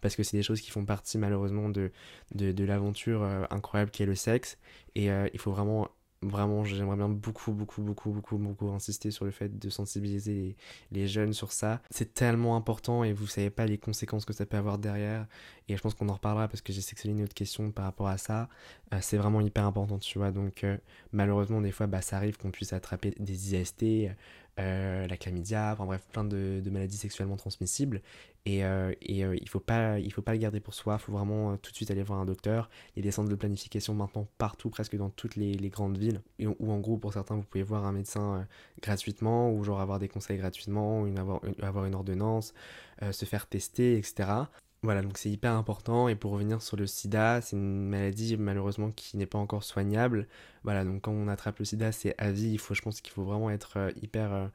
Parce 0.00 0.16
que 0.16 0.22
c'est 0.22 0.36
des 0.36 0.42
choses 0.42 0.60
qui 0.60 0.70
font 0.70 0.84
partie 0.84 1.18
malheureusement 1.18 1.68
de, 1.68 1.90
de, 2.34 2.64
l'aventure 2.64 3.22
euh, 3.22 3.44
incroyable 3.50 3.90
qui 3.90 4.02
est 4.02 4.06
le 4.06 4.14
sexe. 4.14 4.58
Et 4.94 5.10
euh, 5.10 5.28
il 5.32 5.40
faut 5.40 5.50
vraiment 5.50 5.88
vraiment, 6.22 6.64
j'aimerais 6.64 6.96
bien 6.96 7.08
beaucoup, 7.08 7.52
beaucoup, 7.52 7.82
beaucoup, 7.82 8.10
beaucoup, 8.10 8.38
beaucoup 8.38 8.68
insister 8.70 9.10
sur 9.10 9.24
le 9.24 9.30
fait 9.30 9.58
de 9.58 9.70
sensibiliser 9.70 10.56
les, 10.90 11.08
jeunes 11.08 11.32
sur 11.32 11.52
ça. 11.52 11.82
C'est 11.90 12.14
tellement 12.14 12.56
important 12.56 13.04
et 13.04 13.12
vous 13.12 13.26
savez 13.26 13.50
pas 13.50 13.66
les 13.66 13.78
conséquences 13.78 14.24
que 14.24 14.32
ça 14.32 14.46
peut 14.46 14.56
avoir 14.56 14.78
derrière. 14.78 15.26
Et 15.68 15.76
je 15.76 15.82
pense 15.82 15.94
qu'on 15.94 16.08
en 16.08 16.14
reparlera 16.14 16.48
parce 16.48 16.60
que 16.60 16.72
j'ai 16.72 16.80
sélectionné 16.80 17.18
une 17.18 17.24
autre 17.24 17.34
question 17.34 17.70
par 17.70 17.84
rapport 17.84 18.08
à 18.08 18.18
ça. 18.18 18.48
Euh, 18.92 18.98
c'est 19.00 19.16
vraiment 19.16 19.40
hyper 19.40 19.66
important, 19.66 19.98
tu 19.98 20.18
vois. 20.18 20.30
Donc, 20.30 20.64
euh, 20.64 20.76
malheureusement, 21.12 21.60
des 21.60 21.72
fois, 21.72 21.86
bah, 21.86 22.02
ça 22.02 22.16
arrive 22.16 22.36
qu'on 22.36 22.50
puisse 22.50 22.72
attraper 22.72 23.14
des 23.18 23.54
IST, 23.54 24.10
euh, 24.58 25.06
la 25.06 25.16
chlamydia, 25.16 25.72
enfin 25.72 25.86
bref, 25.86 26.06
plein 26.12 26.24
de, 26.24 26.62
maladies 26.70 26.98
sexuellement 26.98 27.36
transmissibles. 27.36 28.02
Et, 28.44 28.64
euh, 28.64 28.92
et 29.00 29.24
euh, 29.24 29.36
il 29.40 29.48
faut 29.48 29.60
pas 29.60 29.96
faut 30.10 30.20
pas 30.20 30.32
le 30.32 30.38
garder 30.38 30.60
pour 30.60 30.74
soi, 30.74 30.98
il 31.00 31.02
faut 31.02 31.12
vraiment 31.12 31.56
tout 31.56 31.70
de 31.70 31.76
suite 31.76 31.90
aller 31.90 32.02
voir 32.02 32.18
un 32.18 32.26
docteur. 32.26 32.68
Il 32.94 32.98
y 32.98 33.02
a 33.02 33.04
des 33.04 33.12
centres 33.12 33.30
de 33.30 33.34
planification 33.34 33.94
maintenant 33.94 34.28
partout, 34.38 34.68
presque 34.68 34.96
dans 34.96 35.10
toutes 35.10 35.36
les, 35.36 35.56
grandes 35.70 35.96
villes, 35.96 36.20
où 36.40 36.72
en 36.72 36.80
gros 36.80 36.98
pour 36.98 37.12
certains 37.14 37.36
vous 37.36 37.44
pouvez 37.44 37.64
voir 37.64 37.86
un 37.86 37.92
médecin 37.92 38.46
gratuitement, 38.82 39.50
ou 39.52 39.64
genre 39.64 39.80
avoir 39.80 39.98
des 39.98 40.08
conseils 40.08 40.38
gratuitement, 40.38 41.02
ou 41.02 41.18
avoir, 41.18 41.40
avoir 41.62 41.86
une 41.86 41.94
ordonnance, 41.94 42.52
se 43.12 43.24
faire 43.24 43.46
tester, 43.46 43.96
etc. 43.96 44.48
Voilà, 44.84 45.02
donc 45.02 45.16
c'est 45.16 45.30
hyper 45.30 45.52
important. 45.52 46.08
Et 46.08 46.16
pour 46.16 46.32
revenir 46.32 46.60
sur 46.60 46.76
le 46.76 46.86
sida, 46.88 47.40
c'est 47.40 47.54
une 47.56 47.88
maladie 47.88 48.36
malheureusement 48.36 48.90
qui 48.90 49.16
n'est 49.16 49.26
pas 49.26 49.38
encore 49.38 49.62
soignable. 49.62 50.26
Voilà, 50.64 50.84
donc 50.84 51.02
quand 51.02 51.12
on 51.12 51.28
attrape 51.28 51.60
le 51.60 51.64
sida, 51.64 51.92
c'est 51.92 52.14
à 52.18 52.32
vie. 52.32 52.58
Je 52.58 52.82
pense 52.82 53.00
qu'il 53.00 53.12
faut 53.12 53.22
vraiment 53.22 53.48
être 53.50 53.76
euh, 53.76 53.92
hyper, 54.02 54.32
euh, 54.32 54.48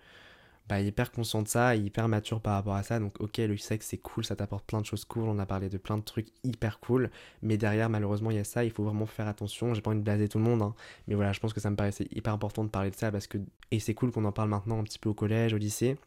bah, 0.69 0.81
hyper 0.81 1.11
conscient 1.13 1.41
de 1.43 1.47
ça, 1.47 1.77
hyper 1.77 2.09
mature 2.09 2.41
par 2.41 2.55
rapport 2.55 2.75
à 2.75 2.83
ça. 2.83 2.99
Donc, 2.99 3.21
ok, 3.21 3.37
le 3.37 3.55
sexe 3.57 3.87
c'est 3.87 3.97
cool, 3.99 4.25
ça 4.25 4.35
t'apporte 4.35 4.65
plein 4.65 4.81
de 4.81 4.85
choses 4.85 5.05
cool. 5.05 5.29
On 5.29 5.39
a 5.39 5.45
parlé 5.45 5.69
de 5.69 5.77
plein 5.77 5.97
de 5.97 6.03
trucs 6.03 6.27
hyper 6.43 6.79
cool. 6.81 7.09
Mais 7.41 7.57
derrière, 7.57 7.89
malheureusement, 7.89 8.31
il 8.31 8.37
y 8.37 8.39
a 8.39 8.43
ça. 8.43 8.65
Il 8.65 8.71
faut 8.71 8.83
vraiment 8.83 9.05
faire 9.05 9.27
attention. 9.29 9.73
J'ai 9.73 9.81
pas 9.81 9.91
envie 9.91 9.99
de 9.99 10.03
blaser 10.03 10.27
tout 10.27 10.39
le 10.39 10.43
monde, 10.43 10.61
hein. 10.61 10.75
mais 11.07 11.15
voilà, 11.15 11.31
je 11.33 11.39
pense 11.39 11.53
que 11.53 11.61
ça 11.61 11.69
me 11.69 11.77
paraissait 11.77 12.07
hyper 12.11 12.33
important 12.33 12.65
de 12.65 12.69
parler 12.69 12.91
de 12.91 12.97
ça 12.97 13.11
parce 13.11 13.27
que. 13.27 13.37
Et 13.71 13.79
c'est 13.79 13.93
cool 13.93 14.11
qu'on 14.11 14.25
en 14.25 14.33
parle 14.33 14.49
maintenant 14.49 14.79
un 14.79 14.83
petit 14.83 14.99
peu 14.99 15.09
au 15.09 15.13
collège, 15.13 15.53
au 15.53 15.57
lycée. 15.57 15.97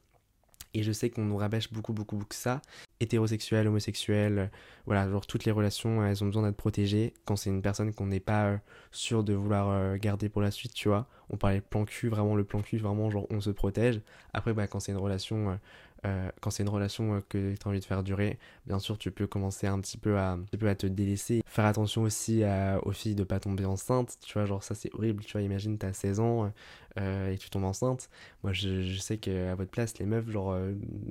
Et 0.75 0.83
je 0.83 0.93
sais 0.93 1.11
qu'on 1.11 1.25
nous 1.25 1.37
rabâche 1.37 1.73
beaucoup, 1.73 1.93
beaucoup, 1.93 2.17
beaucoup 2.17 2.35
ça. 2.35 2.61
Hétérosexuel, 3.01 3.67
homosexuel, 3.67 4.39
euh, 4.39 4.47
voilà, 4.87 5.09
genre 5.11 5.27
toutes 5.27 5.45
les 5.47 5.53
relations, 5.53 6.05
elles 6.05 6.23
ont 6.23 6.27
besoin 6.27 6.43
d'être 6.43 6.57
protégées 6.57 7.15
quand 7.25 7.37
c'est 7.37 7.49
une 7.49 7.63
personne 7.63 7.95
qu'on 7.95 8.07
n'est 8.07 8.21
pas 8.21 8.47
euh, 8.47 8.59
sûr 8.93 9.25
de 9.25 9.33
vouloir 9.33 9.71
euh, 9.71 9.97
garder 9.97 10.29
pour 10.29 10.43
la 10.43 10.51
suite, 10.51 10.75
tu 10.75 10.89
vois. 10.89 11.09
On 11.31 11.39
parlait 11.39 11.63
plan 11.63 11.85
cul, 11.87 12.09
vraiment 12.09 12.35
le 12.35 12.45
plan 12.45 12.61
cul, 12.61 12.77
vraiment 12.77 13.11
genre 13.11 13.27
on 13.31 13.41
se 13.41 13.51
protège. 13.51 14.03
Après, 14.35 14.53
bah, 14.53 14.67
quand 14.67 14.81
c'est 14.81 14.93
une 14.93 14.99
relation 14.99 15.59
euh, 16.07 16.31
quand 16.41 16.51
c'est 16.51 16.63
une 16.63 16.69
relation 16.71 17.17
euh, 17.17 17.21
que 17.29 17.55
tu 17.55 17.67
as 17.67 17.69
envie 17.69 17.81
de 17.81 17.85
faire 17.85 18.03
durer, 18.03 18.39
bien 18.67 18.79
sûr, 18.79 18.97
tu 18.97 19.11
peux 19.11 19.27
commencer 19.27 19.67
un 19.67 19.79
petit 19.81 19.99
peu 19.99 20.19
à, 20.19 20.33
un 20.33 20.67
à 20.67 20.75
te 20.75 20.87
délaisser. 20.87 21.43
Faire 21.47 21.67
attention 21.67 22.03
aussi 22.03 22.43
aux 22.83 22.93
filles 22.93 23.15
de 23.15 23.25
pas 23.25 23.41
tomber 23.41 23.65
enceinte, 23.65 24.17
tu 24.25 24.35
vois, 24.35 24.47
genre 24.47 24.63
ça 24.63 24.75
c'est 24.75 24.93
horrible, 24.95 25.25
tu 25.25 25.33
vois, 25.33 25.43
imagine 25.43 25.77
t'as 25.79 25.93
16 25.93 26.21
ans 26.21 26.53
euh, 26.99 27.33
et 27.33 27.39
tu 27.39 27.51
tombes 27.51 27.65
enceinte. 27.65 28.09
Moi 28.43 28.53
je, 28.53 28.83
je 28.83 28.99
sais 28.99 29.19
qu'à 29.19 29.55
votre 29.55 29.71
place, 29.71 29.99
les 29.99 30.07
meufs, 30.07 30.29
genre 30.31 30.57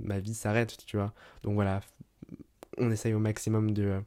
ma 0.01 0.19
vie 0.19 0.33
s'arrête, 0.33 0.77
tu 0.85 0.97
vois. 0.97 1.13
Donc 1.43 1.53
voilà, 1.53 1.81
on 2.77 2.91
essaye 2.91 3.13
au 3.13 3.19
maximum 3.19 3.73
de 3.73 4.01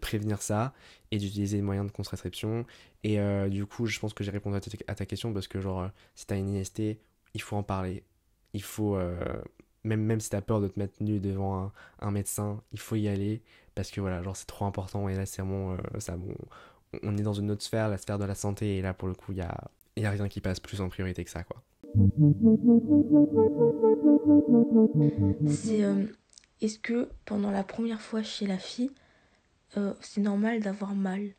prévenir 0.00 0.42
ça 0.42 0.72
et 1.10 1.18
d'utiliser 1.18 1.58
les 1.58 1.62
moyens 1.62 1.86
de 1.86 1.92
contraception. 1.92 2.64
Et 3.02 3.18
du 3.50 3.66
coup, 3.66 3.86
je 3.86 3.98
pense 4.00 4.14
que 4.14 4.24
j'ai 4.24 4.30
répondu 4.30 4.56
à 4.56 4.60
ta, 4.60 4.70
à 4.86 4.94
ta, 4.94 5.06
question 5.06 5.32
parce 5.32 5.48
que, 5.48 5.60
genre, 5.60 5.90
si 6.14 6.26
t'as 6.26 6.38
une 6.38 6.54
IST, 6.54 6.98
il 7.34 7.42
faut 7.42 7.56
en 7.56 7.62
parler. 7.62 8.02
Il 8.54 8.62
faut 8.62 8.96
même, 9.84 10.02
même 10.02 10.20
si 10.20 10.30
t'as 10.30 10.40
peur 10.40 10.60
de 10.60 10.68
te 10.68 10.78
mettre 10.78 11.02
nu 11.02 11.20
devant 11.20 11.72
un, 12.00 12.10
médecin, 12.10 12.60
il 12.72 12.80
faut 12.80 12.96
y 12.96 13.08
aller 13.08 13.42
parce 13.74 13.90
que 13.90 14.00
voilà, 14.00 14.22
genre 14.22 14.36
c'est 14.36 14.46
trop 14.46 14.64
important 14.64 15.08
et 15.08 15.14
là 15.14 15.26
c'est 15.26 15.42
vraiment 15.42 15.72
euh, 15.72 15.98
ça. 15.98 16.16
Bon, 16.16 16.34
on 17.02 17.16
est 17.16 17.22
dans 17.22 17.34
une 17.34 17.50
autre 17.50 17.62
sphère, 17.62 17.88
la 17.88 17.98
sphère 17.98 18.18
de 18.18 18.24
la 18.24 18.34
santé 18.34 18.78
et 18.78 18.82
là 18.82 18.94
pour 18.94 19.08
le 19.08 19.14
coup 19.14 19.32
il 19.32 19.38
y 19.38 19.42
a, 19.42 19.70
y 19.96 20.04
a 20.06 20.10
rien 20.10 20.28
qui 20.28 20.40
passe 20.40 20.60
plus 20.60 20.80
en 20.80 20.88
priorité 20.88 21.24
que 21.24 21.30
ça 21.30 21.44
quoi. 21.44 21.62
C'est 25.46 25.84
euh, 25.84 26.06
est-ce 26.60 26.78
que 26.78 27.08
pendant 27.24 27.50
la 27.50 27.62
première 27.62 28.00
fois 28.00 28.22
chez 28.22 28.46
la 28.46 28.58
fille, 28.58 28.90
euh, 29.76 29.94
c'est 30.00 30.20
normal 30.20 30.60
d'avoir 30.60 30.94
mal? 30.94 31.30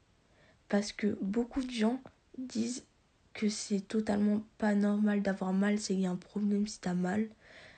Parce 0.69 0.91
que 0.91 1.17
beaucoup 1.21 1.63
de 1.63 1.71
gens 1.71 1.99
disent 2.37 2.85
que 3.33 3.49
c'est 3.49 3.81
totalement 3.81 4.43
pas 4.57 4.75
normal 4.75 5.21
d'avoir 5.21 5.51
mal, 5.51 5.77
c'est 5.79 5.93
qu'il 5.93 6.03
y 6.03 6.05
a 6.05 6.11
un 6.11 6.15
problème 6.15 6.67
si 6.67 6.79
t'as 6.79 6.93
mal. 6.93 7.27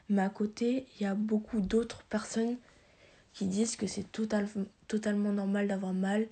Mais 0.10 0.22
à 0.22 0.30
côté, 0.30 0.86
il 0.96 1.04
y 1.04 1.06
a 1.06 1.16
beaucoup 1.16 1.60
d'autres 1.60 2.04
personnes 2.04 2.58
qui 3.34 3.46
disent 3.46 3.76
que 3.76 3.88
c'est 3.88 4.12
total, 4.12 4.48
totalement 4.88 5.32
normal 5.32 5.68
d'avoir 5.68 5.94
mal 5.94 6.28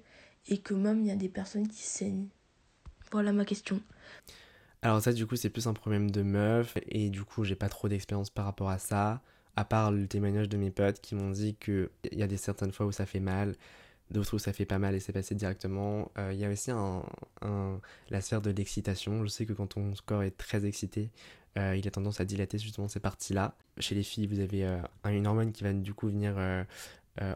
et 0.47 0.57
que 0.57 0.73
même 0.73 1.01
il 1.01 1.07
y 1.07 1.11
a 1.11 1.15
des 1.15 1.29
personnes 1.29 1.67
qui 1.67 1.83
saignent. 1.83 2.27
Voilà 3.11 3.31
ma 3.31 3.45
question. 3.45 3.79
Alors 4.81 5.01
ça 5.01 5.13
du 5.13 5.25
coup 5.25 5.35
c'est 5.35 5.49
plus 5.49 5.67
un 5.67 5.73
problème 5.73 6.11
de 6.11 6.21
meuf 6.21 6.77
et 6.87 7.09
du 7.09 7.23
coup 7.23 7.43
j'ai 7.43 7.55
pas 7.55 7.69
trop 7.69 7.87
d'expérience 7.87 8.29
par 8.29 8.45
rapport 8.45 8.69
à 8.69 8.77
ça, 8.77 9.21
à 9.55 9.65
part 9.65 9.91
le 9.91 10.07
témoignage 10.07 10.49
de 10.49 10.57
mes 10.57 10.69
potes 10.69 10.99
qui 11.01 11.15
m'ont 11.15 11.31
dit 11.31 11.55
qu'il 11.55 11.89
y 12.11 12.21
a 12.21 12.27
des 12.27 12.37
certaines 12.37 12.71
fois 12.71 12.85
où 12.85 12.91
ça 12.91 13.05
fait 13.05 13.19
mal, 13.19 13.55
d'autres 14.11 14.35
où 14.35 14.39
ça 14.39 14.53
fait 14.53 14.65
pas 14.65 14.79
mal 14.79 14.95
et 14.95 14.99
c'est 14.99 15.13
passé 15.13 15.35
directement. 15.35 16.11
Euh, 16.17 16.31
il 16.33 16.39
y 16.39 16.45
a 16.45 16.49
aussi 16.49 16.71
la 18.09 18.21
sphère 18.21 18.41
de 18.41 18.51
l'excitation. 18.51 19.23
Je 19.23 19.29
sais 19.29 19.45
que 19.45 19.53
quand 19.53 19.67
ton 19.67 19.93
corps 20.05 20.23
est 20.23 20.37
très 20.37 20.65
excité, 20.65 21.09
euh, 21.57 21.75
il 21.75 21.87
a 21.87 21.91
tendance 21.91 22.19
à 22.19 22.25
dilater 22.25 22.57
justement 22.57 22.87
ces 22.87 22.99
parties-là. 22.99 23.55
Chez 23.79 23.95
les 23.95 24.03
filles, 24.03 24.27
vous 24.27 24.39
avez 24.39 24.65
euh, 24.65 24.77
une 25.05 25.27
hormone 25.27 25.51
qui 25.51 25.63
va 25.63 25.73
du 25.73 25.93
coup 25.93 26.07
venir 26.07 26.35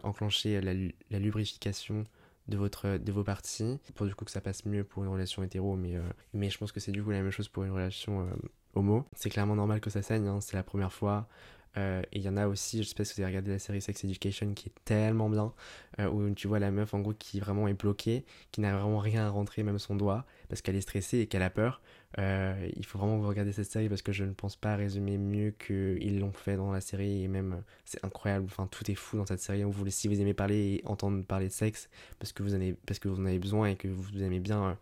enclencher 0.02 0.60
la, 0.60 1.18
lubrification 1.18 2.04
de, 2.48 2.56
votre, 2.56 2.98
de 2.98 3.12
vos 3.12 3.24
parties 3.24 3.78
pour 3.94 4.06
du 4.06 4.14
coup 4.14 4.24
que 4.24 4.30
ça 4.30 4.42
passe 4.42 4.66
mieux 4.66 4.84
pour 4.84 5.04
une 5.04 5.08
relation 5.08 5.42
hétéro 5.42 5.74
mais, 5.74 5.94
mais 6.34 6.50
je 6.50 6.58
pense 6.58 6.70
que 6.70 6.80
c'est 6.80 6.92
du 6.92 7.02
coup 7.02 7.10
la 7.10 7.22
même 7.22 7.30
chose 7.30 7.48
pour 7.48 7.64
une 7.64 7.70
relation 7.70 8.28
homo. 8.74 9.06
C'est 9.16 9.30
clairement 9.30 9.56
normal 9.56 9.80
que 9.80 9.88
ça 9.88 10.02
saigne, 10.02 10.26
hein, 10.26 10.40
c'est 10.40 10.56
la 10.56 10.62
première 10.62 10.92
fois. 10.92 11.28
Euh, 11.76 12.02
et 12.12 12.18
il 12.18 12.22
y 12.22 12.28
en 12.28 12.36
a 12.36 12.48
aussi, 12.48 12.82
je 12.82 12.88
sais 12.88 12.94
pas 12.94 13.04
si 13.04 13.14
vous 13.14 13.20
avez 13.22 13.30
regardé 13.30 13.52
la 13.52 13.58
série 13.58 13.80
Sex 13.80 14.02
Education 14.04 14.54
qui 14.54 14.68
est 14.68 14.72
tellement 14.84 15.30
bien, 15.30 15.52
euh, 16.00 16.08
où 16.08 16.28
tu 16.34 16.48
vois 16.48 16.58
la 16.58 16.70
meuf 16.70 16.94
en 16.94 17.00
gros 17.00 17.14
qui 17.14 17.38
vraiment 17.40 17.68
est 17.68 17.74
bloquée, 17.74 18.24
qui 18.50 18.60
n'a 18.60 18.76
vraiment 18.76 18.98
rien 18.98 19.26
à 19.26 19.30
rentrer, 19.30 19.62
même 19.62 19.78
son 19.78 19.94
doigt, 19.94 20.26
parce 20.48 20.62
qu'elle 20.62 20.76
est 20.76 20.80
stressée 20.80 21.18
et 21.18 21.26
qu'elle 21.26 21.42
a 21.42 21.50
peur. 21.50 21.80
Euh, 22.18 22.68
il 22.76 22.84
faut 22.84 22.98
vraiment 22.98 23.16
que 23.16 23.22
vous 23.22 23.28
regardez 23.28 23.52
cette 23.52 23.70
série 23.70 23.88
parce 23.88 24.02
que 24.02 24.10
je 24.10 24.24
ne 24.24 24.32
pense 24.32 24.56
pas 24.56 24.74
résumer 24.74 25.16
mieux 25.16 25.52
qu'ils 25.52 26.18
l'ont 26.18 26.32
fait 26.32 26.56
dans 26.56 26.72
la 26.72 26.80
série 26.80 27.22
et 27.22 27.28
même 27.28 27.62
c'est 27.84 28.04
incroyable, 28.04 28.46
enfin 28.46 28.66
tout 28.66 28.90
est 28.90 28.96
fou 28.96 29.16
dans 29.16 29.26
cette 29.26 29.40
série. 29.40 29.62
Vous, 29.62 29.88
si 29.90 30.08
vous 30.08 30.20
aimez 30.20 30.34
parler 30.34 30.82
et 30.82 30.86
entendre 30.86 31.24
parler 31.24 31.46
de 31.46 31.52
sexe 31.52 31.88
parce 32.18 32.32
que 32.32 32.42
vous, 32.42 32.52
en 32.54 32.56
avez, 32.56 32.74
parce 32.86 32.98
que 32.98 33.08
vous 33.08 33.20
en 33.20 33.26
avez 33.26 33.38
besoin 33.38 33.68
et 33.68 33.76
que 33.76 33.86
vous 33.86 34.22
aimez 34.22 34.40
bien 34.40 34.76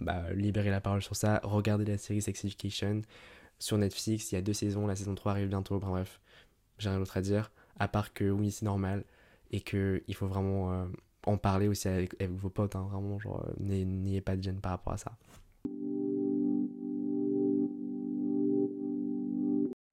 bah, 0.00 0.32
libérer 0.32 0.70
la 0.70 0.80
parole 0.80 1.02
sur 1.02 1.14
ça, 1.14 1.40
regardez 1.44 1.84
la 1.84 1.98
série 1.98 2.20
Sex 2.20 2.44
Education 2.44 3.02
sur 3.60 3.78
Netflix, 3.78 4.32
il 4.32 4.34
y 4.34 4.38
a 4.38 4.42
deux 4.42 4.52
saisons, 4.52 4.88
la 4.88 4.96
saison 4.96 5.14
3 5.14 5.32
arrive 5.32 5.48
bientôt, 5.48 5.78
bref 5.78 6.20
j'ai 6.78 6.88
rien 6.88 6.98
d'autre 6.98 7.16
à 7.16 7.20
dire, 7.20 7.50
à 7.78 7.88
part 7.88 8.12
que 8.12 8.30
oui, 8.30 8.50
c'est 8.50 8.64
normal 8.64 9.04
et 9.50 9.60
qu'il 9.60 10.14
faut 10.14 10.26
vraiment 10.26 10.72
euh, 10.72 10.86
en 11.26 11.38
parler 11.38 11.68
aussi 11.68 11.86
avec, 11.88 12.20
vos 12.22 12.50
potes, 12.50 12.74
hein, 12.76 12.88
vraiment, 12.90 13.18
genre, 13.18 13.46
euh, 13.46 13.52
n'ayez 13.60 14.20
pas 14.20 14.36
de 14.36 14.42
gêne 14.42 14.60
par 14.60 14.72
rapport 14.72 14.94
à 14.94 14.98
ça. 14.98 15.16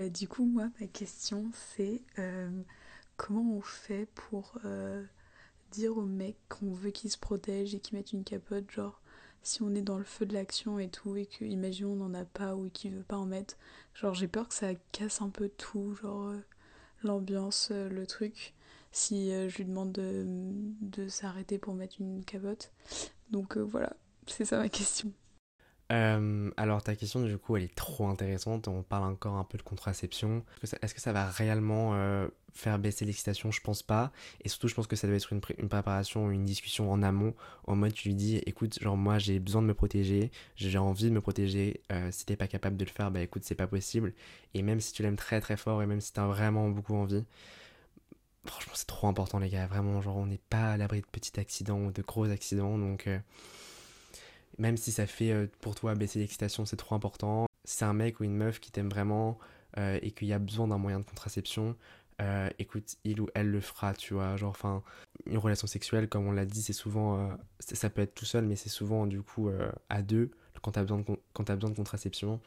Euh, 0.01 0.09
du 0.09 0.27
coup, 0.27 0.45
moi, 0.45 0.69
ma 0.79 0.87
question, 0.87 1.51
c'est 1.53 2.01
comment 3.17 3.55
on 3.55 3.61
fait 3.61 4.07
pour 4.15 4.57
dire 5.71 5.95
aux 5.95 6.05
mecs 6.05 6.39
qu'on 6.49 6.73
veut 6.73 6.89
qu'ils 6.89 7.11
se 7.11 7.19
protègent 7.19 7.75
et 7.75 7.79
qu'ils 7.79 7.97
mettent 7.97 8.13
une 8.13 8.23
capote, 8.23 8.69
genre 8.71 8.99
si 9.43 9.61
on 9.61 9.73
est 9.75 9.81
dans 9.81 9.97
le 9.97 10.03
feu 10.03 10.25
de 10.25 10.33
l'action 10.33 10.79
et 10.79 10.89
tout 10.89 11.15
et 11.15 11.25
que 11.25 11.45
imaginons 11.45 11.93
on 11.93 11.95
n'en 11.95 12.13
a 12.13 12.25
pas 12.25 12.55
ou 12.55 12.69
qu'il 12.69 12.93
veut 12.93 13.03
pas 13.03 13.17
en 13.17 13.25
mettre 13.25 13.57
genre 13.95 14.13
j'ai 14.13 14.27
peur 14.27 14.47
que 14.47 14.53
ça 14.53 14.75
casse 14.91 15.19
un 15.21 15.29
peu 15.29 15.49
tout 15.49 15.95
genre 15.95 16.35
l'ambiance, 17.03 17.69
euh, 17.71 17.89
le 17.89 18.05
truc, 18.05 18.53
si 18.91 19.31
euh, 19.31 19.49
je 19.49 19.57
lui 19.57 19.65
demande 19.65 19.91
de, 19.91 21.07
s'arrêter 21.07 21.57
pour 21.57 21.73
mettre 21.73 21.95
une 21.99 22.23
capote. 22.23 22.71
Donc 23.29 23.57
euh, 23.57 23.61
voilà, 23.61 23.93
c'est 24.27 24.45
ça 24.45 24.57
ma 24.57 24.69
question. 24.69 25.11
Alors 26.57 26.83
ta 26.83 26.95
question 26.95 27.21
du 27.23 27.37
coup 27.37 27.57
elle 27.57 27.63
est 27.63 27.75
trop 27.75 28.07
intéressante, 28.07 28.67
on 28.67 28.83
parle 28.83 29.05
encore 29.05 29.35
un 29.35 29.43
peu 29.43 29.57
de 29.57 29.63
contraception. 29.63 30.43
Est-ce 30.63 30.93
que 30.93 31.01
ça, 31.01 31.11
va 31.11 31.29
réellement 31.29 31.93
faire 32.53 32.79
baisser 32.79 33.05
l'excitation? 33.05 33.51
Je 33.51 33.61
pense 33.61 33.83
pas. 33.83 34.11
Et 34.43 34.49
surtout 34.49 34.67
je 34.67 34.75
pense 34.75 34.87
que 34.87 34.95
ça 34.95 35.07
doit 35.07 35.15
être 35.15 35.33
une, 35.33 35.41
préparation, 35.41 36.31
une 36.31 36.45
discussion 36.45 36.91
en 36.91 37.03
amont, 37.03 37.33
en 37.65 37.75
mode 37.75 37.93
tu 37.93 38.09
lui 38.09 38.15
dis 38.15 38.37
écoute 38.45 38.79
genre 38.81 38.97
moi 38.97 39.19
j'ai 39.19 39.39
besoin 39.39 39.61
de 39.61 39.67
me 39.67 39.73
protéger, 39.73 40.31
j'ai 40.55 40.77
envie 40.77 41.05
de 41.05 41.09
me 41.09 41.21
protéger, 41.21 41.81
si 42.11 42.25
t'es 42.25 42.35
pas 42.35 42.47
capable 42.47 42.77
de 42.77 42.85
le 42.85 42.91
faire 42.91 43.11
bah 43.11 43.21
écoute 43.21 43.43
c'est 43.43 43.55
pas 43.55 43.67
possible. 43.67 44.13
Et 44.53 44.61
même 44.61 44.79
si 44.79 44.93
tu 44.93 45.03
l'aimes 45.03 45.17
très 45.17 45.41
très 45.41 45.57
fort 45.57 45.81
et 45.83 45.85
même 45.85 46.01
si 46.01 46.13
t'as 46.13 46.27
vraiment 46.27 46.69
beaucoup 46.69 46.95
envie, 46.95 47.23
franchement 48.45 48.73
c'est 48.75 48.87
trop 48.87 49.07
important 49.07 49.39
les 49.39 49.49
gars, 49.49 49.67
vraiment 49.67 50.01
genre 50.01 50.17
on 50.17 50.25
n'est 50.25 50.41
pas 50.49 50.71
à 50.71 50.77
l'abri 50.77 51.01
de 51.01 51.07
petits 51.07 51.39
accidents 51.39 51.79
ou 51.79 51.91
de 51.91 52.01
gros 52.01 52.29
accidents 52.29 52.77
donc 52.77 53.09
même 54.57 54.77
si 54.77 54.91
ça 54.91 55.07
fait 55.07 55.31
euh, 55.31 55.47
pour 55.61 55.75
toi 55.75 55.95
baisser 55.95 56.19
l'excitation, 56.19 56.65
c'est 56.65 56.77
trop 56.77 56.95
important. 56.95 57.47
C'est 57.63 57.85
un 57.85 57.93
mec 57.93 58.19
ou 58.19 58.23
une 58.23 58.35
meuf 58.35 58.59
qui 58.59 58.71
t'aime 58.71 58.89
vraiment 58.89 59.37
euh, 59.77 59.99
et 60.01 60.11
qu'il 60.11 60.27
y 60.27 60.33
a 60.33 60.39
besoin 60.39 60.67
d'un 60.67 60.77
moyen 60.77 60.99
de 60.99 61.05
contraception, 61.05 61.75
euh, 62.21 62.49
écoute, 62.59 62.97
il 63.03 63.21
ou 63.21 63.27
elle 63.33 63.49
le 63.49 63.61
fera, 63.61 63.93
tu 63.93 64.13
vois. 64.13 64.35
Genre, 64.35 64.49
enfin, 64.49 64.83
une 65.25 65.37
relation 65.37 65.67
sexuelle, 65.67 66.07
comme 66.07 66.27
on 66.27 66.31
l'a 66.31 66.45
dit, 66.45 66.61
c'est 66.61 66.73
souvent. 66.73 67.37
ça 67.59 67.89
peut 67.89 68.01
être 68.01 68.13
tout 68.13 68.25
seul, 68.25 68.45
mais 68.45 68.55
c'est 68.55 68.69
souvent 68.69 69.07
du 69.07 69.21
coup 69.21 69.49
à 69.89 70.01
deux 70.01 70.31
quand 70.61 70.71
t'as 70.71 70.81
besoin, 70.81 70.99
de, 70.99 71.03
as 71.51 71.55
besoin 71.55 71.71
de 71.71 71.75
contraception. 71.75 72.39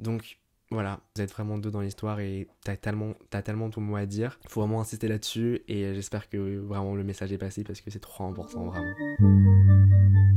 Donc, 0.00 0.40
voilà, 0.72 1.00
vous 1.14 1.22
êtes 1.22 1.30
vraiment 1.30 1.58
deux 1.58 1.70
dans 1.70 1.82
l'histoire 1.82 2.18
et 2.18 2.48
t'as 2.64 2.76
tellement, 2.76 3.14
as 3.32 3.42
tellement 3.42 3.70
ton 3.70 3.80
mot 3.80 3.94
à 3.94 4.06
dire. 4.06 4.40
Faut 4.48 4.60
vraiment 4.60 4.80
insister 4.80 5.06
là-dessus 5.06 5.62
et 5.68 5.94
j'espère 5.94 6.28
que 6.28 6.58
vraiment 6.58 6.96
le 6.96 7.04
message 7.04 7.32
est 7.32 7.38
passé 7.38 7.62
parce 7.62 7.80
que 7.80 7.90
c'est 7.90 8.00
trop 8.00 8.24
important, 8.24 8.64
vraiment 8.64 10.31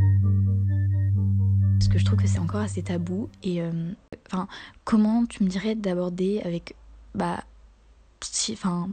parce 1.85 1.93
que 1.93 1.99
je 1.99 2.05
trouve 2.05 2.19
que 2.19 2.27
c'est 2.27 2.39
encore 2.39 2.61
assez 2.61 2.81
tabou. 2.81 3.29
Et 3.43 3.61
euh, 3.61 3.91
enfin, 4.31 4.47
comment 4.85 5.27
tu 5.27 5.43
me 5.43 5.49
dirais 5.49 5.75
d'aborder 5.75 6.41
avec 6.43 6.75
bah, 7.13 7.43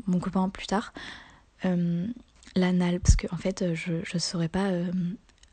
mon 0.06 0.18
copain 0.20 0.50
plus 0.50 0.66
tard 0.66 0.92
euh, 1.64 2.06
l'anal? 2.54 3.00
Parce 3.00 3.16
qu'en 3.16 3.34
en 3.34 3.38
fait, 3.38 3.72
je 3.72 3.94
ne 3.94 4.18
saurais 4.18 4.48
pas 4.48 4.66
euh, 4.66 4.90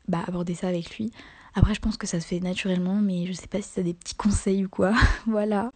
bah, 0.06 0.22
aborder 0.26 0.54
ça 0.54 0.68
avec 0.68 0.98
lui. 0.98 1.12
Après, 1.54 1.72
je 1.72 1.80
pense 1.80 1.96
que 1.96 2.06
ça 2.06 2.20
se 2.20 2.26
fait 2.26 2.40
naturellement, 2.40 2.96
mais 2.96 3.24
je 3.24 3.32
sais 3.32 3.46
pas 3.46 3.62
si 3.62 3.72
tu 3.72 3.80
as 3.80 3.84
des 3.84 3.94
petits 3.94 4.16
conseils 4.16 4.66
ou 4.66 4.68
quoi. 4.68 4.92
voilà. 5.26 5.70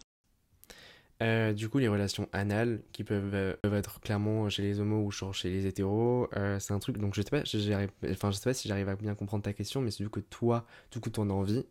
Euh, 1.23 1.53
du 1.53 1.69
coup, 1.69 1.77
les 1.77 1.87
relations 1.87 2.27
anales 2.33 2.81
qui 2.91 3.03
peuvent, 3.03 3.33
euh, 3.33 3.55
être 3.71 4.01
clairement 4.01 4.49
chez 4.49 4.63
les 4.63 4.79
homos 4.79 5.05
ou 5.05 5.11
chez 5.11 5.49
les 5.49 5.65
hétéros, 5.65 6.27
euh, 6.35 6.59
c'est 6.59 6.73
un 6.73 6.79
truc. 6.79 6.97
Donc, 6.97 7.15
je 7.15 7.21
sais 7.21 7.29
pas, 7.29 7.45
si 7.45 8.67
j'arrive 8.67 8.89
à 8.89 8.95
bien 8.95 9.15
comprendre 9.15 9.43
ta 9.43 9.53
question, 9.53 9.81
mais 9.81 9.91
c'est 9.91 10.03
du 10.03 10.09
que 10.09 10.19
toi, 10.19 10.65
du 10.91 10.99
coup, 10.99 11.09
t'en 11.09 11.29
as 11.29 11.33
envie 11.33 11.65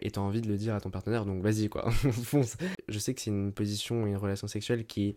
et 0.00 0.10
t'as 0.10 0.22
envie 0.22 0.40
de 0.40 0.48
le 0.48 0.56
dire 0.56 0.74
à 0.74 0.80
ton 0.80 0.88
partenaire, 0.88 1.26
donc 1.26 1.42
vas-y 1.42 1.68
quoi, 1.68 1.90
fonce. 1.90 2.56
Je 2.88 2.98
sais 2.98 3.12
que 3.12 3.20
c'est 3.20 3.28
une 3.28 3.52
position 3.52 4.06
une 4.06 4.16
relation 4.16 4.46
sexuelle 4.46 4.86
qui 4.86 5.08
est 5.08 5.16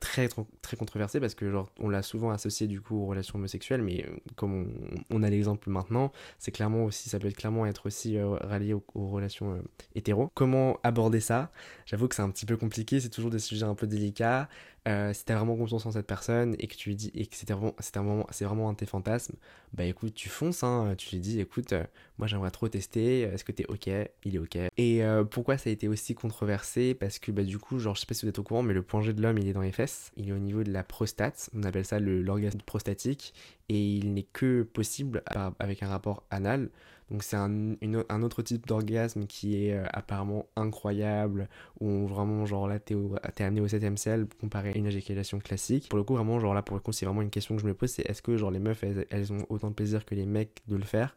très 0.00 0.28
très 0.62 0.76
controversé 0.76 1.18
parce 1.18 1.34
que 1.34 1.50
genre 1.50 1.70
on 1.80 1.88
l'a 1.88 2.02
souvent 2.02 2.30
associé 2.30 2.66
du 2.68 2.80
coup 2.80 3.02
aux 3.02 3.06
relations 3.06 3.38
homosexuelles 3.38 3.82
mais 3.82 4.04
euh, 4.06 4.16
comme 4.36 4.72
on, 5.10 5.22
a 5.22 5.30
l'exemple 5.30 5.70
maintenant 5.70 6.12
c'est 6.38 6.52
clairement 6.52 6.84
aussi 6.84 7.08
ça 7.08 7.18
peut 7.18 7.26
être 7.26 7.36
clairement 7.36 7.66
être 7.66 7.86
aussi 7.86 8.16
euh, 8.16 8.36
rallié 8.42 8.74
aux, 8.74 8.84
relations 8.94 9.54
euh, 9.54 9.62
hétéro 9.94 10.30
comment 10.34 10.78
aborder 10.82 11.20
ça? 11.20 11.50
J'avoue 11.84 12.06
que 12.06 12.14
c'est 12.14 12.22
un 12.22 12.30
petit 12.30 12.46
peu 12.46 12.56
compliqué 12.56 13.00
c'est 13.00 13.08
toujours 13.08 13.30
des 13.30 13.40
sujets 13.40 13.64
un 13.64 13.74
peu 13.74 13.86
délicats 13.86 14.48
euh, 14.88 15.12
si 15.12 15.24
t'as 15.24 15.36
vraiment 15.36 15.56
confiance 15.56 15.84
en 15.86 15.92
cette 15.92 16.06
personne 16.06 16.56
et 16.58 16.66
que 16.66 16.74
tu 16.74 16.88
lui 16.88 16.96
dis 16.96 17.10
et 17.14 17.26
que 17.26 17.36
c'était 17.36 17.52
vraiment, 17.52 18.26
c'est 18.30 18.44
vraiment 18.44 18.68
un 18.68 18.72
de 18.72 18.78
tes 18.78 18.86
fantasmes, 18.86 19.36
bah 19.74 19.84
écoute, 19.84 20.14
tu 20.14 20.28
fonces, 20.28 20.64
hein, 20.64 20.94
tu 20.96 21.14
lui 21.14 21.20
dis, 21.20 21.40
écoute, 21.40 21.72
euh, 21.72 21.84
moi 22.16 22.26
j'aimerais 22.26 22.50
trop 22.50 22.68
tester, 22.68 23.20
est-ce 23.20 23.44
que 23.44 23.52
t'es 23.52 23.66
ok? 23.68 23.88
Il 24.24 24.36
est 24.36 24.38
ok. 24.38 24.56
Et 24.76 25.04
euh, 25.04 25.24
pourquoi 25.24 25.58
ça 25.58 25.68
a 25.70 25.72
été 25.72 25.88
aussi 25.88 26.14
controversé? 26.14 26.94
Parce 26.94 27.18
que 27.18 27.30
bah 27.30 27.44
du 27.44 27.58
coup, 27.58 27.78
genre, 27.78 27.94
je 27.94 28.00
sais 28.00 28.06
pas 28.06 28.14
si 28.14 28.24
vous 28.24 28.30
êtes 28.30 28.38
au 28.38 28.42
courant, 28.42 28.62
mais 28.62 28.74
le 28.74 28.82
point 28.82 29.02
G 29.02 29.12
de 29.12 29.20
l'homme, 29.22 29.38
il 29.38 29.48
est 29.48 29.52
dans 29.52 29.60
les 29.60 29.72
fesses, 29.72 30.10
il 30.16 30.30
est 30.30 30.32
au 30.32 30.38
niveau 30.38 30.62
de 30.64 30.72
la 30.72 30.82
prostate, 30.82 31.50
on 31.54 31.62
appelle 31.64 31.84
ça 31.84 32.00
l'orgasme 32.00 32.60
prostatique, 32.64 33.34
et 33.68 33.78
il 33.96 34.14
n'est 34.14 34.22
que 34.32 34.62
possible 34.62 35.22
avec 35.58 35.82
un 35.82 35.88
rapport 35.88 36.24
anal. 36.30 36.70
Donc 37.10 37.22
c'est 37.22 37.36
un, 37.36 38.22
autre 38.22 38.42
type 38.42 38.66
d'orgasme 38.66 39.26
qui 39.26 39.64
est 39.64 39.74
euh, 39.74 39.84
apparemment 39.92 40.46
incroyable, 40.56 41.48
où 41.80 42.06
vraiment 42.06 42.44
genre 42.44 42.68
là 42.68 42.78
t'es, 42.78 42.94
amené 43.38 43.60
au 43.60 43.66
7ème 43.66 43.96
ciel 43.96 44.26
comparé 44.40 44.70
à 44.70 44.76
une 44.76 44.86
éjaculation 44.86 45.38
classique. 45.38 45.88
Pour 45.88 45.98
le 45.98 46.04
coup 46.04 46.14
vraiment 46.14 46.38
genre 46.38 46.54
là 46.54 46.62
pour 46.62 46.76
le 46.76 46.82
coup 46.82 46.92
c'est 46.92 47.06
vraiment 47.06 47.22
une 47.22 47.30
question 47.30 47.56
que 47.56 47.62
je 47.62 47.66
me 47.66 47.74
pose, 47.74 47.90
c'est 47.90 48.08
est-ce 48.08 48.20
que 48.20 48.36
genre 48.36 48.50
les 48.50 48.58
meufs 48.58 48.84
elles, 49.10 49.32
ont 49.32 49.46
autant 49.48 49.68
de 49.68 49.74
plaisir 49.74 50.04
que 50.04 50.14
les 50.14 50.26
mecs 50.26 50.62
de 50.68 50.76
le 50.76 50.84
faire? 50.84 51.16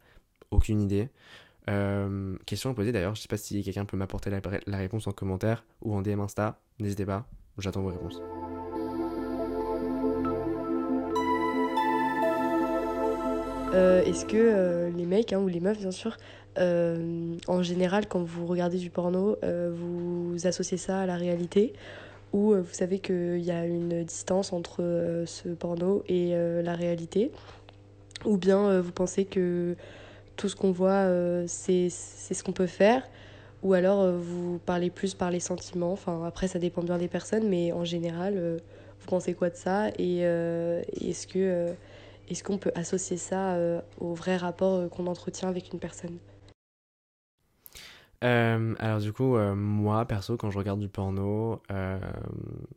Aucune 0.52 0.82
idée. 0.82 1.10
Euh, 1.70 2.38
question 2.46 2.72
à 2.72 2.74
poser 2.74 2.92
d'ailleurs, 2.92 3.16
je 3.16 3.22
sais 3.22 3.28
pas 3.28 3.38
si 3.38 3.62
quelqu'un 3.64 3.86
peut 3.86 3.98
m'apporter 3.98 4.30
la 4.30 4.78
réponse 4.78 5.08
en 5.08 5.12
commentaire 5.12 5.64
ou 5.82 5.94
en 5.94 6.02
DM 6.02 6.22
Insta, 6.22 6.60
n'hésitez 6.80 7.06
pas, 7.06 7.28
j'attends 7.58 7.82
vos 7.82 7.90
réponses. 7.90 8.20
Est-ce 13.72 14.25
que 14.25 14.38
euh, 14.38 14.90
les 14.90 15.06
mecs, 15.06 15.34
hein, 15.34 15.40
ou 15.40 15.48
les 15.48 15.60
meufs 15.60 15.80
bien 15.80 15.92
sûr, 15.92 16.18
euh, 16.58 17.36
en 17.48 17.63
général 17.63 18.08
quand 18.08 18.24
vous 18.24 18.46
regardez 18.46 18.78
du 18.78 18.90
porno, 18.90 19.38
vous 19.44 20.36
associez 20.46 20.78
ça 20.78 21.00
à 21.00 21.06
la 21.06 21.16
réalité? 21.16 21.74
Ou 22.34 22.54
vous 22.54 22.74
savez 22.74 23.00
qu'il 23.00 23.40
y 23.42 23.51
a 23.51 23.66
une 23.66 24.04
distance 24.04 24.54
entre 24.54 25.24
ce 25.25 25.50
porno 25.50 26.04
et 26.08 26.34
la 26.63 26.75
réalité? 26.75 27.32
Ou 28.25 28.38
bien 28.38 28.80
vous 28.80 28.92
pensez 28.92 29.25
que 29.25 29.75
tout 30.38 30.48
ce 30.48 30.56
qu'on 30.56 30.72
voit, 30.72 31.08
c'est 31.48 31.90
ce 31.90 32.44
qu'on 32.44 32.54
peut 32.54 32.68
faire? 32.68 33.04
Ou 33.63 33.74
alors 33.74 34.12
vous 34.13 34.60
parlez 34.66 34.90
plus 34.90 35.13
par 35.13 35.30
les 35.30 35.42
sentiments, 35.42 35.92
enfin 35.92 36.24
après 36.25 36.48
ça 36.48 36.58
dépend 36.58 36.84
bien 36.84 36.98
des 36.98 37.10
personnes, 37.10 37.50
mais 37.50 37.74
en 37.74 37.84
général, 37.84 38.60
vous 39.00 39.08
pensez 39.08 39.34
quoi 39.34 39.50
de 39.50 39.56
ça? 39.56 39.90
Et 40.00 40.20
est-ce 40.20 41.28
que 41.28 41.68
est-ce 42.32 42.46
qu'on 42.46 42.58
peut 42.58 42.72
associer 42.76 43.18
ça 43.18 43.56
euh, 43.56 43.82
au 44.00 44.14
vrai 44.14 44.38
rapport 44.38 44.76
euh, 44.76 44.88
qu'on 44.88 45.06
entretient 45.08 45.50
avec 45.50 45.74
une 45.74 45.80
personne? 45.80 46.18
Euh, 48.24 48.74
alors 48.80 49.00
du 49.00 49.12
coup, 49.12 49.36
moi 49.36 50.06
perso, 50.06 50.38
quand 50.38 50.52
je 50.52 50.58
regarde 50.58 50.80
du 50.80 50.88
porno, 50.88 51.62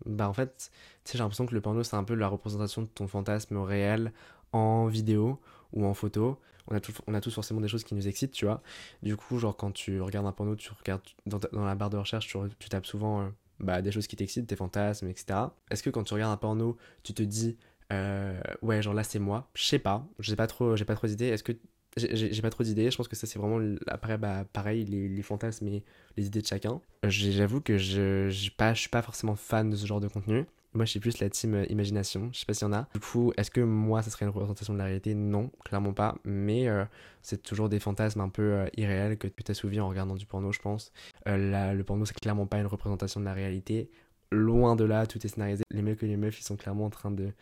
bah 0.07 0.29
en 0.29 0.33
fait, 0.33 0.71
j'ai 1.11 1.19
l'impression 1.19 1.45
que 1.45 1.55
le 1.55 1.61
porno 1.61 1.83
c'est 1.83 1.97
un 1.97 2.03
peu 2.03 2.15
la 2.15 2.29
représentation 2.29 2.83
de 2.83 2.87
ton 2.87 3.07
fantasme 3.07 3.59
réel 3.59 4.13
en 4.53 4.87
vidéo 4.87 5.39
ou 5.73 5.85
en 5.85 5.95
photo. 5.95 6.41
On 6.67 6.75
a, 6.75 6.81
on 7.07 7.13
a 7.13 7.21
tous 7.21 7.35
forcément 7.35 7.61
des 7.61 7.69
choses 7.69 7.85
qui 7.85 7.95
nous 7.95 8.09
excitent, 8.09 8.33
tu 8.33 8.47
vois. 8.47 8.63
Du 9.03 9.19
coup, 9.19 9.39
genre 9.39 9.55
quand 9.55 9.71
tu 9.71 10.01
regardes 10.01 10.27
un 10.27 10.33
porno, 10.33 10.57
tu 10.57 10.73
regardes 10.73 11.03
dans, 11.27 11.39
dans 11.53 11.65
la 11.67 11.75
barre 11.75 11.91
de 11.91 11.99
recherche, 11.99 12.27
tu, 12.27 12.39
tu 12.59 12.71
tapes 12.71 12.87
souvent 12.87 13.31
bah, 13.61 13.83
des 13.83 13.93
choses 13.93 14.07
qui 14.07 14.17
t'excitent, 14.17 14.47
tes 14.47 14.57
fantasmes, 14.57 15.09
etc. 15.09 15.41
Est-ce 15.71 15.83
que 15.83 15.91
quand 15.91 16.05
tu 16.05 16.15
regardes 16.15 16.33
un 16.33 16.39
porno, 16.39 16.79
tu 17.03 17.13
te 17.13 17.23
dis 17.23 17.59
euh, 17.93 18.41
ouais, 18.63 18.83
genre 18.83 18.95
là 18.95 19.05
c'est 19.05 19.19
moi. 19.19 19.51
Je 19.55 19.65
sais 19.65 19.79
pas, 19.79 20.07
j'ai 20.19 20.37
pas 20.37 20.47
trop, 20.47 20.77
j'ai 20.77 20.85
pas 20.85 20.95
trop 20.95 21.07
d'idées. 21.07 21.29
Est-ce 21.29 21.43
que 21.43 21.53
j'ai 21.97 22.43
pas 22.43 22.51
trop 22.51 22.65
d'idées? 22.65 22.91
Je 22.91 22.97
pense 22.97 23.09
que 23.09 23.17
ça, 23.17 23.27
c'est 23.27 23.39
vraiment. 23.39 23.61
Après, 23.87 24.19
bah, 24.19 24.45
pareil, 24.53 24.85
les, 24.85 25.23
fantasmes 25.23 25.69
et 25.69 25.85
les 26.17 26.27
idées 26.27 26.43
de 26.43 26.47
chacun. 26.47 26.81
J'avoue 27.05 27.61
que 27.61 27.79
je, 27.79 28.29
je, 28.31 28.51
pas, 28.51 28.75
je 28.75 28.81
suis 28.81 28.91
pas 28.91 29.03
forcément 29.03 29.37
fan 29.37 29.71
de 29.71 29.77
ce 29.77 29.87
genre 29.87 30.01
de 30.01 30.09
contenu. 30.09 30.45
Moi, 30.75 30.87
je 30.87 30.91
suis 30.91 31.01
plus 31.01 31.21
la 31.21 31.31
team 31.31 31.55
euh, 31.55 31.67
imagination. 31.69 32.31
Je 32.33 32.41
sais 32.41 32.47
pas 32.47 32.55
s'il 32.55 32.67
y 32.67 32.71
en 32.71 32.73
a. 32.73 32.89
Du 32.95 33.01
coup, 33.01 33.33
est-ce 33.37 33.51
que 33.51 33.61
moi, 33.61 34.03
ça 34.03 34.11
serait 34.11 34.25
une 34.25 34.33
représentation 34.33 34.73
de 34.73 34.79
la 34.79 34.85
réalité? 34.85 35.15
Non, 35.15 35.53
clairement 35.65 35.93
pas. 35.93 36.17
Mais 36.25 36.69
euh, 36.69 36.85
c'est 37.23 37.41
toujours 37.41 37.69
des 37.69 37.79
fantasmes 37.79 38.21
un 38.21 38.29
peu 38.29 38.43
euh, 38.43 38.67
irréels 38.77 39.17
que 39.17 39.29
tu 39.29 39.45
t'assouvis 39.45 39.79
en 39.79 39.89
regardant 39.89 40.17
du 40.17 40.27
porno, 40.27 40.51
je 40.51 40.59
pense. 40.59 40.93
le 41.27 41.83
porno, 41.83 42.05
c'est 42.05 42.19
clairement 42.19 42.47
pas 42.47 42.59
une 42.59 42.67
représentation 42.67 43.21
de 43.21 43.25
la 43.25 43.35
réalité. 43.35 43.89
Loin 44.33 44.75
de 44.75 44.83
là, 44.83 45.07
tout 45.07 45.25
est 45.25 45.29
scénarisé. 45.29 45.63
Les 45.71 45.83
mecs 45.83 46.03
et 46.03 46.09
les 46.09 46.17
meufs, 46.17 46.41
ils 46.41 46.45
sont 46.45 46.57
clairement 46.57 46.87
en 46.87 46.91
train 46.91 47.13
de 47.13 47.33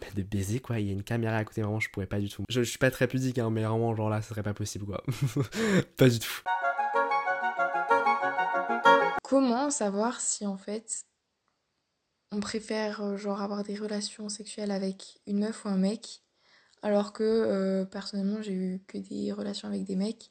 bah, 0.00 0.06
de 0.14 0.22
baiser 0.22 0.60
quoi. 0.60 0.80
Il 0.80 0.86
y 0.86 0.90
a 0.90 0.92
une 0.92 1.02
caméra 1.02 1.36
à 1.36 1.44
côté 1.44 1.62
vraiment 1.62 1.80
je 1.80 1.90
pourrais 1.90 2.06
pas 2.06 2.20
du 2.20 2.28
tout. 2.28 2.44
Je, 2.48 2.62
suis 2.62 2.78
pas 2.78 2.90
très 2.90 3.08
pudique 3.08 3.38
hein, 3.38 3.50
mais 3.50 3.62
vraiment 3.64 3.94
genre 3.94 4.10
là 4.10 4.22
ce 4.22 4.28
serait 4.28 4.42
pas 4.42 4.54
possible 4.54 4.86
quoi. 4.86 5.02
Pas 5.96 6.08
du 6.08 6.18
tout. 6.18 6.42
Comment 9.22 9.70
savoir 9.70 10.20
si 10.20 10.46
en 10.46 10.56
fait 10.56 11.04
on 12.30 12.40
préfère 12.40 13.02
euh, 13.02 13.16
genre 13.16 13.42
avoir 13.42 13.62
des 13.62 13.76
relations 13.76 14.28
sexuelles 14.28 14.70
avec 14.70 15.20
une 15.26 15.40
meuf 15.40 15.64
ou 15.64 15.68
un 15.68 15.76
mec 15.76 16.22
alors 16.82 17.12
que 17.12 17.24
euh, 17.24 17.84
personnellement 17.84 18.42
j'ai 18.42 18.52
eu 18.52 18.82
que 18.86 18.98
des 18.98 19.32
relations 19.32 19.68
avec 19.68 19.84
des 19.84 19.96
mecs 19.96 20.30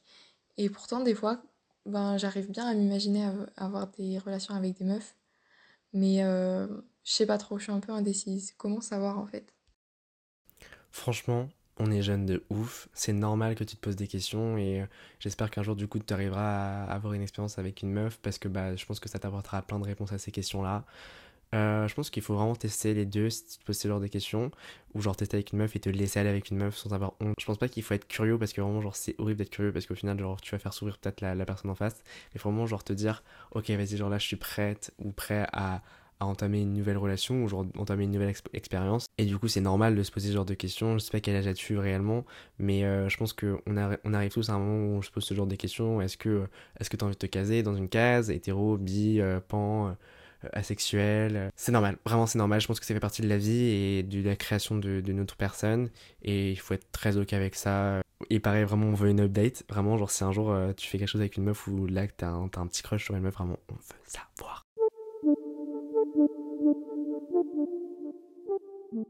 et 0.57 0.69
pourtant 0.69 1.01
des 1.01 1.15
fois 1.15 1.41
ben 1.86 2.17
j'arrive 2.17 2.50
bien 2.51 2.65
à 2.65 2.74
m'imaginer 2.74 3.29
avoir 3.55 3.88
des 3.88 4.17
relations 4.19 4.55
avec 4.55 4.77
des 4.77 4.86
meufs 4.86 5.15
mais 5.93 6.24
euh, 6.24 6.67
je 7.03 7.12
sais 7.12 7.25
pas 7.25 7.38
trop 7.38 7.57
je 7.57 7.63
suis 7.63 7.71
un 7.71 7.79
peu 7.79 7.91
indécise. 7.91 8.53
Comment 8.57 8.81
savoir 8.81 9.17
en 9.17 9.25
fait? 9.25 9.53
Franchement, 10.98 11.48
on 11.77 11.92
est 11.92 12.01
jeune 12.01 12.25
de 12.25 12.44
ouf, 12.50 12.89
c'est 12.92 13.13
normal 13.13 13.54
que 13.54 13.63
tu 13.63 13.75
te 13.75 13.82
poses 13.82 13.96
des 13.96 14.08
questions 14.08 14.58
et 14.58 14.84
j'espère 15.20 15.51
qu'un 15.51 15.62
jour 15.62 15.75
du 15.75 15.88
coup 15.88 16.00
tu 16.00 16.12
arriveras 16.12 16.86
à 16.86 16.92
avoir 16.92 17.13
une 17.13 17.22
expérience 17.22 17.60
avec 17.60 17.84
une 17.84 17.92
meuf 17.92 18.18
parce 18.18 18.39
que 18.39 18.48
bah, 18.48 18.75
je 18.75 18.84
pense 18.84 19.00
que 19.00 19.08
ça 19.08 19.20
t'apportera 19.20 19.62
plein 19.62 19.77
de 19.77 19.86
réponses 19.86 20.12
à 20.12 20.18
ces 20.18 20.32
questions-là. 20.32 20.86
Euh, 21.54 21.88
je 21.88 21.94
pense 21.94 22.10
qu'il 22.10 22.24
faut 22.24 22.36
vraiment 22.36 22.56
tester 22.56 22.96
les 22.96 23.06
deux 23.06 23.30
si 23.30 23.46
tu 23.46 23.58
te 23.60 23.63
poses 23.63 23.77
ce 23.77 23.88
genre 23.88 24.00
de 24.00 24.08
questions, 24.08 24.50
ou 24.96 25.01
genre 25.01 25.16
tester 25.16 25.38
avec 25.38 25.54
une 25.54 25.60
meuf 25.60 25.75
et 25.75 25.80
te 25.80 25.89
laisser 25.89 26.20
aller 26.20 26.30
avec 26.30 26.50
une 26.50 26.58
meuf 26.58 26.75
sans 26.75 26.92
avoir 26.94 27.13
honte. 27.22 27.36
Je 27.39 27.46
pense 27.46 27.60
pas 27.60 27.70
qu'il 27.70 27.84
faut 27.84 27.94
être 27.94 28.08
curieux 28.08 28.39
parce 28.39 28.51
que 28.51 28.62
vraiment, 28.62 28.82
genre, 28.82 28.96
c'est 28.96 29.16
horrible 29.20 29.38
d'être 29.38 29.51
curieux 29.51 29.72
parce 29.72 29.86
qu'au 29.86 29.96
final, 29.96 30.20
genre, 30.20 30.42
tu 30.42 30.51
vas 30.51 30.60
faire 30.60 30.74
sourire 30.74 30.98
peut-être 30.98 31.22
la, 31.22 31.46
personne 31.46 31.70
en 31.70 31.75
face. 31.75 32.04
Mais 32.34 32.42
vraiment, 32.42 32.66
genre, 32.66 32.84
te 32.84 32.92
dire, 32.92 33.24
ok, 33.51 33.70
vas-y, 33.70 33.98
genre 33.98 34.10
là, 34.10 34.18
je 34.18 34.25
suis 34.25 34.36
prête 34.36 34.94
ou 34.98 35.12
prêt 35.12 35.48
à, 35.54 35.84
à 36.19 36.25
entamer 36.25 36.62
une 36.62 36.74
nouvelle 36.74 36.97
relation 36.97 37.43
ou 37.43 37.47
genre 37.47 37.65
entamer 37.77 38.05
une 38.05 38.12
nouvelle 38.12 38.33
expérience. 38.53 39.07
Et 39.17 39.25
du 39.25 39.38
coup, 39.38 39.47
c'est 39.47 39.62
normal 39.62 39.95
de 39.95 40.03
se 40.03 40.12
poser 40.12 40.29
ce 40.29 40.33
genre 40.33 40.45
de 40.45 40.53
questions. 40.53 40.97
Je 40.97 41.03
sais 41.03 41.12
pas 41.12 41.19
quel 41.19 41.36
âge 41.36 41.47
as-tu 41.47 41.77
réellement, 41.77 42.25
mais 42.59 42.83
euh, 42.83 43.09
je 43.09 43.17
pense 43.17 43.33
qu'on 43.33 43.59
on 43.67 44.13
arrive 44.13 44.31
tous 44.31 44.50
à 44.50 44.53
un 44.53 44.59
moment 44.59 44.93
où 44.93 44.97
on 44.97 45.01
se 45.01 45.12
pose 45.12 45.24
ce 45.24 45.33
genre 45.33 45.47
de 45.47 45.55
questions. 45.55 46.01
Est-ce 46.01 46.17
que 46.17 46.47
est-ce 46.79 46.89
que 46.89 46.97
tu 46.97 47.03
as 47.03 47.07
envie 47.07 47.15
de 47.15 47.19
te 47.19 47.25
caser 47.25 47.63
dans 47.63 47.75
une 47.75 47.89
case, 47.89 48.29
hétéro, 48.29 48.77
bi, 48.77 49.19
euh, 49.21 49.39
pan, 49.47 49.89
euh, 49.89 49.93
asexuel 50.53 51.51
C'est 51.55 51.71
normal, 51.71 51.97
vraiment 52.05 52.25
c'est 52.25 52.38
normal. 52.39 52.62
Je 52.62 52.67
pense 52.67 52.79
que 52.79 52.86
ça 52.86 52.93
fait 52.93 53.00
partie 53.00 53.21
de 53.21 53.29
la 53.29 53.38
vie 53.38 53.63
et 53.63 54.03
de 54.03 54.21
la 54.24 54.36
création 54.36 54.77
de, 54.77 55.01
de 55.01 55.13
notre 55.13 55.36
personne. 55.36 55.89
Et 56.24 56.51
il 56.51 56.59
faut 56.59 56.74
être 56.74 56.91
très 56.91 57.17
ok 57.17 57.33
avec 57.33 57.55
ça. 57.55 58.01
Et 58.31 58.39
pareil, 58.39 58.63
vraiment, 58.63 58.88
on 58.88 58.93
veut 58.93 59.09
une 59.09 59.21
update. 59.21 59.63
Vraiment, 59.69 59.97
genre, 59.97 60.09
si 60.09 60.24
un 60.24 60.31
jour 60.31 60.55
tu 60.75 60.88
fais 60.88 60.97
quelque 60.97 61.09
chose 61.09 61.21
avec 61.21 61.38
une 61.38 61.43
meuf 61.43 61.67
ou 61.67 61.86
là 61.86 62.07
t'as 62.07 62.27
un, 62.29 62.50
as 62.55 62.59
un 62.59 62.67
petit 62.67 62.81
crush 62.83 63.05
sur 63.05 63.15
une 63.15 63.21
meuf, 63.21 63.36
vraiment, 63.36 63.59
on 63.69 63.75
veut 63.75 64.01
savoir. 64.05 64.66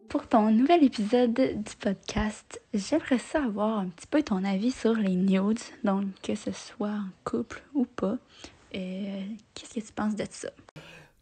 Pour 0.10 0.28
ton 0.28 0.52
nouvel 0.52 0.84
épisode 0.84 1.34
du 1.34 1.76
podcast, 1.80 2.62
j'aimerais 2.74 3.20
savoir 3.20 3.80
un 3.80 3.88
petit 3.88 4.08
peu 4.08 4.22
ton 4.22 4.44
avis 4.44 4.72
sur 4.72 4.94
les 4.94 5.16
nudes, 5.16 5.60
donc 5.86 6.06
que 6.22 6.36
ce 6.36 6.52
soit 6.52 6.90
en 6.90 7.10
couple 7.24 7.62
ou 7.74 7.86
pas. 7.86 8.18
Et 8.74 9.06
qu'est-ce 9.54 9.76
que 9.76 9.86
tu 9.86 9.94
penses 9.94 10.16
de 10.16 10.26
ça? 10.30 10.50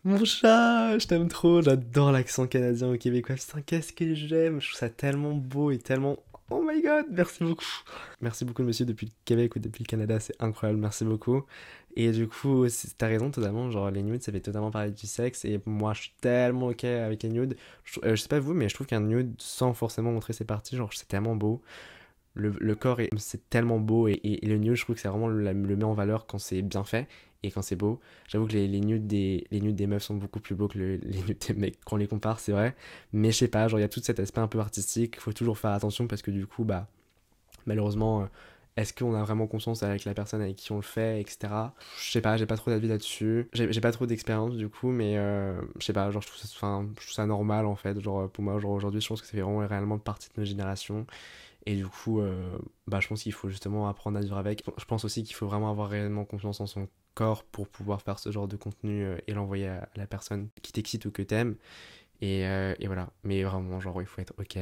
Mon 0.04 0.24
chat, 0.26 0.98
je 0.98 1.06
t'aime 1.06 1.28
trop, 1.28 1.62
j'adore 1.62 2.12
l'accent 2.12 2.48
canadien 2.48 2.92
au 2.92 2.98
québécois. 2.98 3.36
Putain, 3.36 3.62
qu'est-ce 3.62 3.94
que 3.94 4.16
j'aime, 4.16 4.60
je 4.60 4.70
trouve 4.70 4.80
ça 4.80 4.90
tellement 4.90 5.34
beau 5.34 5.70
et 5.70 5.78
tellement 5.78 6.18
Oh 6.52 6.62
my 6.62 6.80
god, 6.80 7.08
merci 7.10 7.44
beaucoup. 7.44 7.66
Merci 8.22 8.46
beaucoup, 8.46 8.62
monsieur, 8.62 8.86
depuis 8.86 9.08
le 9.08 9.12
Québec 9.25 9.56
ou 9.56 9.60
depuis 9.60 9.84
le 9.84 9.88
Canada, 9.88 10.20
c'est 10.20 10.40
incroyable, 10.40 10.80
merci 10.80 11.04
beaucoup. 11.04 11.44
Et 11.96 12.12
du 12.12 12.28
coup, 12.28 12.68
t'as 13.00 13.08
raison 13.08 13.32
totalement, 13.32 13.72
genre 13.72 13.90
les 13.90 14.04
nudes, 14.04 14.22
ça 14.22 14.32
fait 14.32 14.42
totalement 14.42 14.70
parler 14.70 14.92
du 14.92 15.08
sexe, 15.08 15.44
et 15.46 15.60
moi 15.66 15.94
je 15.94 16.02
suis 16.02 16.14
tellement 16.22 16.68
ok 16.68 16.84
avec 16.84 17.24
les 17.24 17.30
nudes. 17.30 17.58
Je, 17.84 18.00
euh, 18.04 18.16
sais 18.16 18.28
pas 18.28 18.40
vous, 18.40 18.54
mais 18.54 18.70
je 18.70 18.75
trouve 18.75 18.86
qu'un 18.86 19.00
nude, 19.00 19.34
sans 19.40 19.74
forcément 19.74 20.12
montrer 20.12 20.34
ses 20.34 20.46
parties, 20.46 20.75
genre 20.75 20.94
c'est 20.94 21.08
tellement 21.08 21.36
beau. 21.36 21.64
Le, 22.36 22.54
le 22.60 22.75
corps, 22.75 23.00
c'est 23.18 23.50
tellement 23.50 23.80
beau, 23.80 24.08
et, 24.08 24.20
et, 24.24 24.46
le 24.46 24.58
nude, 24.58 24.75
je 24.75 24.84
trouve 24.84 24.96
que 24.96 25.01
c'est 25.01 25.08
vraiment 25.08 25.27
le, 25.27 25.54
met 25.54 25.84
en 25.84 25.94
valeur 25.94 26.27
quand 26.27 26.38
c'est 26.38 26.62
bien 26.62 26.84
fait 26.84 27.08
et 27.44 27.51
quand 27.51 27.62
c'est 27.62 27.75
beau. 27.75 28.00
J'avoue 28.27 28.46
que 28.48 28.54
les, 28.54 28.68
les, 28.68 28.82
nudes 28.82 29.08
des, 29.08 29.46
les 29.51 29.62
nudes 29.62 29.75
des 29.75 29.88
meufs 29.88 30.04
sont 30.04 30.15
beaucoup 30.15 30.39
plus 30.39 30.56
beaux 30.56 30.68
que 30.68 30.77
les 30.77 30.98
nudes 31.27 31.38
des 31.48 31.54
mecs 31.54 31.80
quand 31.86 31.96
on 31.96 32.00
les 32.00 32.08
compare, 32.08 32.39
c'est 32.39 32.51
vrai. 32.51 32.75
Mais 33.13 33.32
je 33.32 33.38
sais 33.38 33.48
pas, 33.48 33.68
genre 33.68 33.80
il 33.80 33.84
y 33.84 33.86
a 33.86 33.89
tout 33.89 34.01
cet 34.01 34.20
aspect 34.20 34.42
un 34.42 34.48
peu 34.48 34.60
artistique, 34.60 35.15
il 35.15 35.22
faut 35.22 35.34
toujours 35.34 35.58
faire 35.58 35.72
attention 35.72 36.07
parce 36.07 36.22
que 36.22 36.31
du 36.31 36.46
coup, 36.46 36.66
bah, 36.66 36.88
malheureusement, 37.66 38.24
euh, 38.24 38.25
est-ce 38.77 38.94
qu'on 38.94 39.16
a 39.16 39.24
vraiment 39.24 39.48
conscience 39.48 39.83
avec 39.83 40.03
la 40.03 40.14
personne 40.14 40.42
avec 40.42 40.57
qui 40.57 40.72
on 40.74 40.77
le 40.77 40.81
fait, 40.81 41.22
etc. 41.22 41.53
Je 41.98 42.12
sais 42.12 42.20
pas, 42.20 42.36
j'ai 42.36 42.46
pas 42.46 42.57
trop 42.57 42.72
d'avis 42.72 42.90
là-dessus. 42.90 43.48
J'ai 43.53 43.81
pas 43.81 43.94
trop 43.94 44.05
d'expérience 44.05 44.55
du 44.57 44.68
coup, 44.68 44.90
mais 44.90 45.18
euh, 45.18 45.62
je 45.79 45.86
sais 45.86 45.94
pas, 45.94 46.12
genre 46.12 46.22
je 46.22 46.27
trouve, 46.27 47.14
ça, 47.14 47.25
normal 47.25 47.66
en 47.68 47.75
fait. 47.75 48.00
Genre 48.01 48.29
pour 48.29 48.44
moi, 48.44 48.55
aujourd'hui, 48.55 49.00
je 49.00 49.07
pense 49.07 49.22
que 49.22 49.27
fait 49.27 49.40
vraiment 49.40 49.66
réellement 49.66 49.98
partie 49.98 50.27
de 50.36 50.42
nos 50.42 50.46
générations. 50.46 51.05
Et 51.66 51.75
du 51.75 51.88
coup, 51.88 52.22
euh, 52.22 52.58
bah, 52.88 53.00
je 53.00 53.08
pense 53.08 53.24
qu'il 53.24 53.34
faut 53.34 53.50
justement 53.50 53.88
apprendre 53.90 54.18
à 54.18 54.22
vivre 54.22 54.38
avec. 54.38 54.64
Je 54.78 54.86
pense 54.86 55.04
aussi 55.04 55.24
qu'il 55.24 55.36
faut 55.36 55.48
vraiment 55.48 55.72
avoir 55.72 55.90
réellement 55.90 56.24
confiance 56.24 56.62
en 56.62 56.68
son 56.68 56.88
corps 57.16 57.44
pour 57.44 57.68
pouvoir 57.68 58.01
faire 58.01 58.20
ce 58.20 58.32
genre 58.32 58.48
de 58.48 58.56
contenu 58.56 59.04
euh, 59.04 59.18
et 59.28 59.34
l'envoyer 59.34 59.70
à 59.70 59.90
la 59.96 60.06
personne 60.06 60.50
qui 60.62 60.72
t'excite 60.72 61.06
ou 61.06 61.12
que 61.12 61.24
t'aimes. 61.24 61.56
Et, 62.22 62.46
euh, 62.46 62.74
voilà. 62.86 63.10
Mais 63.24 63.44
vraiment, 63.44 63.80
genre, 63.80 64.00
il 64.01 64.06
faut 64.06 64.22
être 64.22 64.34
ok, 64.38 64.58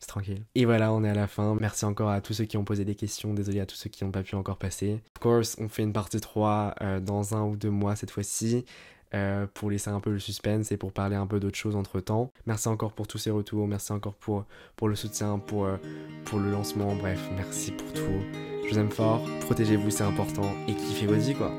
c'est 0.00 0.06
tranquille. 0.06 0.44
Et 0.54 0.66
voilà, 0.66 0.92
on 0.92 1.02
est 1.02 1.08
à 1.08 1.14
la 1.14 1.28
fin. 1.28 1.56
Merci 1.58 1.86
encore 1.86 2.10
à 2.10 2.20
tous 2.20 2.34
ceux 2.34 2.44
qui 2.44 2.58
ont 2.58 2.64
posé 2.64 2.84
des 2.84 2.94
questions. 2.94 3.32
Désolé 3.32 3.60
à 3.60 3.66
tous 3.66 3.76
ceux 3.76 3.88
qui 3.88 4.04
n'ont 4.04 4.10
pas 4.10 4.22
pu 4.22 4.34
encore 4.34 4.58
passer. 4.58 5.00
Of 5.16 5.22
course, 5.22 5.56
on 5.58 5.68
fait 5.68 5.82
une 5.82 5.94
partie 5.94 6.20
3 6.20 6.74
dans 7.00 7.34
un 7.34 7.42
ou 7.44 7.56
deux 7.56 7.70
mois 7.70 7.96
cette 7.96 8.10
fois-ci. 8.10 8.64
Euh, 9.14 9.46
pour 9.54 9.70
laisser 9.70 9.88
un 9.88 10.00
peu 10.00 10.10
le 10.10 10.18
suspense 10.18 10.70
et 10.70 10.76
pour 10.76 10.92
parler 10.92 11.16
un 11.16 11.26
peu 11.26 11.40
d'autres 11.40 11.56
choses 11.56 11.76
entre 11.76 11.98
temps. 11.98 12.30
Merci 12.44 12.68
encore 12.68 12.92
pour 12.92 13.06
tous 13.06 13.16
ces 13.16 13.30
retours, 13.30 13.66
merci 13.66 13.90
encore 13.92 14.12
pour, 14.12 14.44
pour 14.76 14.86
le 14.86 14.96
soutien, 14.96 15.38
pour, 15.38 15.64
euh, 15.64 15.78
pour 16.26 16.38
le 16.38 16.50
lancement, 16.50 16.94
bref, 16.94 17.18
merci 17.34 17.72
pour 17.72 17.90
tout. 17.94 18.02
Je 18.66 18.74
vous 18.74 18.78
aime 18.78 18.90
fort, 18.90 19.22
protégez-vous, 19.40 19.88
c'est 19.88 20.04
important 20.04 20.52
et 20.68 20.74
kiffez 20.74 21.06
votre 21.06 21.22
vie 21.22 21.34
quoi. 21.34 21.50